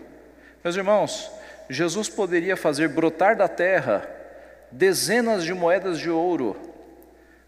Meus 0.61 0.75
irmãos, 0.75 1.31
Jesus 1.69 2.09
poderia 2.09 2.57
fazer 2.57 2.89
brotar 2.89 3.37
da 3.37 3.47
terra 3.47 4.05
dezenas 4.69 5.45
de 5.45 5.53
moedas 5.53 5.99
de 5.99 6.09
ouro. 6.09 6.72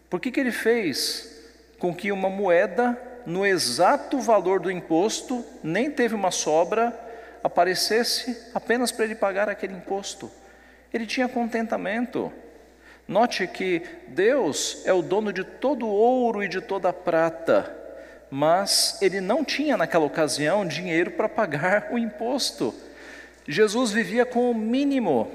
Por 0.08 0.20
que, 0.20 0.30
que 0.30 0.40
ele 0.40 0.52
fez 0.52 1.44
com 1.78 1.94
que 1.94 2.12
uma 2.12 2.30
moeda, 2.30 3.00
no 3.26 3.44
exato 3.44 4.18
valor 4.20 4.60
do 4.60 4.70
imposto, 4.70 5.44
nem 5.62 5.90
teve 5.90 6.14
uma 6.14 6.30
sobra, 6.30 6.96
aparecesse 7.42 8.50
apenas 8.54 8.92
para 8.92 9.04
ele 9.04 9.14
pagar 9.14 9.48
aquele 9.48 9.74
imposto? 9.74 10.30
Ele 10.92 11.06
tinha 11.06 11.28
contentamento. 11.28 12.32
Note 13.08 13.46
que 13.46 13.82
Deus 14.08 14.82
é 14.84 14.92
o 14.92 15.02
dono 15.02 15.32
de 15.32 15.44
todo 15.44 15.86
ouro 15.86 16.42
e 16.42 16.48
de 16.48 16.60
toda 16.60 16.92
prata, 16.92 17.72
mas 18.30 18.98
ele 19.00 19.20
não 19.20 19.44
tinha 19.44 19.76
naquela 19.76 20.04
ocasião 20.04 20.66
dinheiro 20.66 21.12
para 21.12 21.28
pagar 21.28 21.88
o 21.92 21.98
imposto. 21.98 22.74
Jesus 23.46 23.92
vivia 23.92 24.26
com 24.26 24.50
o 24.50 24.54
mínimo, 24.54 25.30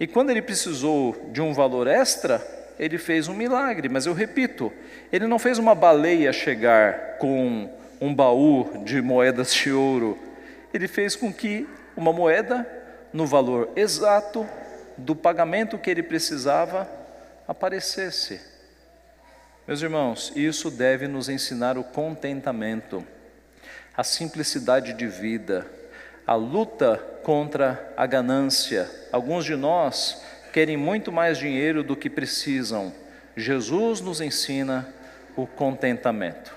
e 0.00 0.06
quando 0.08 0.30
ele 0.30 0.42
precisou 0.42 1.14
de 1.30 1.40
um 1.40 1.52
valor 1.52 1.86
extra, 1.86 2.57
ele 2.78 2.98
fez 2.98 3.28
um 3.28 3.34
milagre, 3.34 3.88
mas 3.88 4.06
eu 4.06 4.12
repito, 4.12 4.72
ele 5.12 5.26
não 5.26 5.38
fez 5.38 5.58
uma 5.58 5.74
baleia 5.74 6.32
chegar 6.32 7.18
com 7.18 7.70
um 8.00 8.14
baú 8.14 8.84
de 8.84 9.02
moedas 9.02 9.52
de 9.52 9.72
ouro, 9.72 10.18
ele 10.72 10.86
fez 10.86 11.16
com 11.16 11.32
que 11.32 11.66
uma 11.96 12.12
moeda, 12.12 12.66
no 13.12 13.26
valor 13.26 13.70
exato, 13.74 14.46
do 14.96 15.16
pagamento 15.16 15.78
que 15.78 15.90
ele 15.90 16.02
precisava 16.02 16.88
aparecesse. 17.46 18.40
Meus 19.66 19.82
irmãos, 19.82 20.32
isso 20.36 20.70
deve 20.70 21.08
nos 21.08 21.28
ensinar 21.28 21.76
o 21.76 21.84
contentamento, 21.84 23.04
a 23.96 24.04
simplicidade 24.04 24.92
de 24.92 25.06
vida, 25.06 25.66
a 26.26 26.34
luta 26.34 26.96
contra 27.22 27.92
a 27.96 28.06
ganância. 28.06 28.88
Alguns 29.10 29.44
de 29.44 29.56
nós 29.56 30.22
querem 30.58 30.76
muito 30.76 31.12
mais 31.12 31.38
dinheiro 31.38 31.84
do 31.84 31.94
que 31.94 32.10
precisam. 32.10 32.92
Jesus 33.36 34.00
nos 34.00 34.20
ensina 34.20 34.92
o 35.36 35.46
contentamento. 35.46 36.52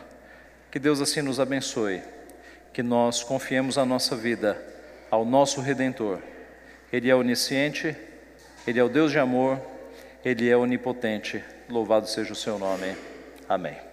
Que 0.72 0.80
Deus 0.80 1.00
assim 1.00 1.22
nos 1.22 1.40
abençoe, 1.40 2.02
que 2.74 2.82
nós 2.82 3.22
confiemos 3.22 3.78
a 3.78 3.86
nossa 3.86 4.16
vida 4.16 4.60
ao 5.12 5.24
nosso 5.24 5.62
Redentor. 5.62 6.18
Ele 6.92 7.12
é 7.12 7.16
onisciente, 7.16 7.96
ele 8.66 8.80
é 8.80 8.84
o 8.84 8.90
Deus 8.90 9.12
de 9.12 9.20
amor, 9.20 9.62
Ele 10.26 10.50
é 10.50 10.58
onipotente. 10.58 11.44
Louvado 11.70 12.08
seja 12.10 12.34
o 12.34 12.36
seu 12.36 12.58
nome. 12.58 12.96
Amém. 13.48 13.91